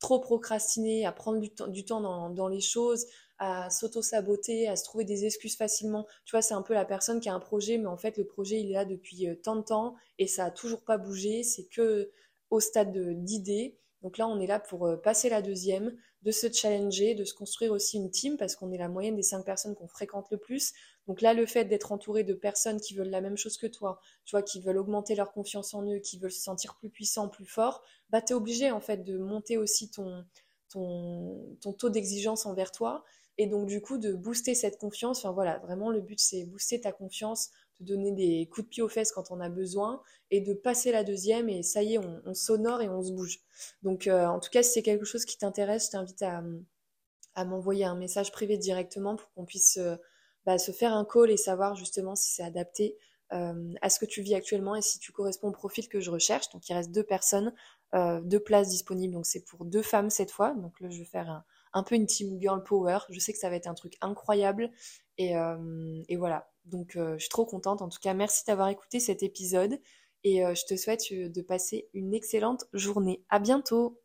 trop 0.00 0.20
procrastiner, 0.20 1.06
à 1.06 1.12
prendre 1.12 1.40
du, 1.40 1.84
temps 1.84 2.00
dans, 2.00 2.48
les 2.48 2.60
choses, 2.60 3.06
à 3.38 3.68
s'auto-saboter, 3.68 4.68
à 4.68 4.76
se 4.76 4.84
trouver 4.84 5.04
des 5.04 5.24
excuses 5.24 5.56
facilement. 5.56 6.06
Tu 6.24 6.32
vois, 6.32 6.42
c'est 6.42 6.54
un 6.54 6.62
peu 6.62 6.72
la 6.72 6.84
personne 6.84 7.20
qui 7.20 7.28
a 7.28 7.34
un 7.34 7.40
projet, 7.40 7.78
mais 7.78 7.86
en 7.86 7.96
fait, 7.96 8.16
le 8.16 8.24
projet, 8.24 8.60
il 8.60 8.70
est 8.70 8.74
là 8.74 8.84
depuis 8.84 9.28
euh, 9.28 9.34
tant 9.34 9.56
de 9.56 9.62
temps 9.62 9.96
et 10.18 10.28
ça 10.28 10.46
a 10.46 10.50
toujours 10.50 10.84
pas 10.84 10.98
bougé. 10.98 11.42
C'est 11.42 11.64
que 11.64 12.12
au 12.50 12.60
stade 12.60 12.96
d'idée. 13.24 13.76
Donc 14.02 14.18
là, 14.18 14.28
on 14.28 14.40
est 14.40 14.46
là 14.46 14.60
pour 14.60 14.88
passer 15.02 15.28
la 15.28 15.42
deuxième, 15.42 15.96
de 16.22 16.30
se 16.30 16.50
challenger, 16.52 17.14
de 17.14 17.24
se 17.24 17.34
construire 17.34 17.72
aussi 17.72 17.96
une 17.96 18.10
team 18.10 18.36
parce 18.36 18.56
qu'on 18.56 18.72
est 18.72 18.78
la 18.78 18.88
moyenne 18.88 19.14
des 19.14 19.22
cinq 19.22 19.44
personnes 19.44 19.74
qu'on 19.74 19.88
fréquente 19.88 20.26
le 20.30 20.38
plus. 20.38 20.72
Donc 21.06 21.20
là, 21.20 21.32
le 21.32 21.46
fait 21.46 21.64
d'être 21.64 21.92
entouré 21.92 22.24
de 22.24 22.34
personnes 22.34 22.80
qui 22.80 22.94
veulent 22.94 23.10
la 23.10 23.20
même 23.20 23.36
chose 23.36 23.56
que 23.56 23.66
toi, 23.66 24.00
tu 24.24 24.32
vois, 24.32 24.42
qui 24.42 24.60
veulent 24.60 24.78
augmenter 24.78 25.14
leur 25.14 25.32
confiance 25.32 25.74
en 25.74 25.82
eux, 25.88 26.00
qui 26.00 26.18
veulent 26.18 26.32
se 26.32 26.42
sentir 26.42 26.74
plus 26.76 26.90
puissants, 26.90 27.28
plus 27.28 27.46
forts, 27.46 27.82
bah 28.10 28.20
es 28.28 28.32
obligé 28.32 28.70
en 28.70 28.80
fait 28.80 29.04
de 29.04 29.16
monter 29.16 29.56
aussi 29.56 29.90
ton, 29.90 30.24
ton, 30.70 31.56
ton 31.60 31.72
taux 31.72 31.90
d'exigence 31.90 32.46
envers 32.46 32.72
toi 32.72 33.04
et 33.38 33.46
donc 33.46 33.66
du 33.68 33.80
coup 33.80 33.98
de 33.98 34.12
booster 34.12 34.54
cette 34.54 34.78
confiance. 34.78 35.18
Enfin 35.20 35.32
voilà, 35.32 35.58
vraiment 35.60 35.90
le 35.90 36.00
but 36.00 36.18
c'est 36.18 36.44
booster 36.44 36.80
ta 36.80 36.92
confiance, 36.92 37.50
de 37.80 37.86
donner 37.86 38.12
des 38.12 38.48
coups 38.50 38.66
de 38.66 38.70
pied 38.70 38.82
aux 38.82 38.88
fesses 38.88 39.12
quand 39.12 39.30
on 39.30 39.40
a 39.40 39.48
besoin 39.48 40.02
et 40.30 40.40
de 40.40 40.52
passer 40.52 40.92
la 40.92 41.04
deuxième 41.04 41.48
et 41.48 41.62
ça 41.62 41.82
y 41.82 41.94
est, 41.94 41.98
on, 41.98 42.34
s'honore 42.34 42.82
et 42.82 42.88
on 42.88 43.02
se 43.02 43.12
bouge. 43.12 43.40
Donc 43.82 44.06
euh, 44.06 44.26
en 44.26 44.40
tout 44.40 44.50
cas, 44.50 44.62
si 44.62 44.72
c'est 44.72 44.82
quelque 44.82 45.04
chose 45.04 45.24
qui 45.24 45.38
t'intéresse, 45.38 45.86
je 45.86 45.90
t'invite 45.92 46.22
à, 46.22 46.42
m'envoyer 47.44 47.84
un 47.84 47.94
message 47.94 48.32
privé 48.32 48.58
directement 48.58 49.14
pour 49.14 49.30
qu'on 49.32 49.44
puisse 49.44 49.76
euh, 49.76 49.94
bah, 50.44 50.58
se 50.58 50.72
faire 50.72 50.92
un 50.92 51.04
call 51.04 51.30
et 51.30 51.36
savoir 51.36 51.76
justement 51.76 52.16
si 52.16 52.32
c'est 52.32 52.42
adapté 52.42 52.96
euh, 53.32 53.74
à 53.80 53.90
ce 53.90 54.00
que 54.00 54.06
tu 54.06 54.22
vis 54.22 54.34
actuellement 54.34 54.74
et 54.74 54.82
si 54.82 54.98
tu 54.98 55.12
corresponds 55.12 55.48
au 55.48 55.52
profil 55.52 55.88
que 55.88 56.00
je 56.00 56.10
recherche. 56.10 56.50
Donc 56.50 56.68
il 56.68 56.74
reste 56.74 56.90
deux 56.90 57.04
personnes, 57.04 57.54
deux 57.94 58.40
places 58.40 58.68
disponibles. 58.70 59.14
Donc 59.14 59.24
c'est 59.24 59.44
pour 59.44 59.64
deux 59.64 59.82
femmes 59.82 60.10
cette 60.10 60.32
fois. 60.32 60.52
Donc 60.54 60.80
là 60.80 60.90
je 60.90 60.98
vais 60.98 61.04
faire 61.04 61.44
un, 61.72 61.82
peu 61.84 61.94
une 61.94 62.06
team 62.06 62.40
girl 62.40 62.62
power. 62.64 62.98
Je 63.08 63.20
sais 63.20 63.32
que 63.32 63.38
ça 63.38 63.50
va 63.50 63.54
être 63.54 63.68
un 63.68 63.74
truc 63.74 63.96
incroyable. 64.00 64.72
Et 65.16 65.36
voilà. 66.16 66.50
Donc 66.68 66.96
euh, 66.96 67.14
je 67.14 67.22
suis 67.22 67.28
trop 67.28 67.46
contente. 67.46 67.82
En 67.82 67.88
tout 67.88 67.98
cas, 68.00 68.14
merci 68.14 68.44
d'avoir 68.46 68.68
écouté 68.68 69.00
cet 69.00 69.22
épisode 69.22 69.80
et 70.24 70.44
euh, 70.44 70.54
je 70.54 70.64
te 70.66 70.76
souhaite 70.76 71.02
euh, 71.12 71.28
de 71.28 71.42
passer 71.42 71.88
une 71.94 72.14
excellente 72.14 72.64
journée. 72.72 73.22
À 73.28 73.38
bientôt. 73.38 74.00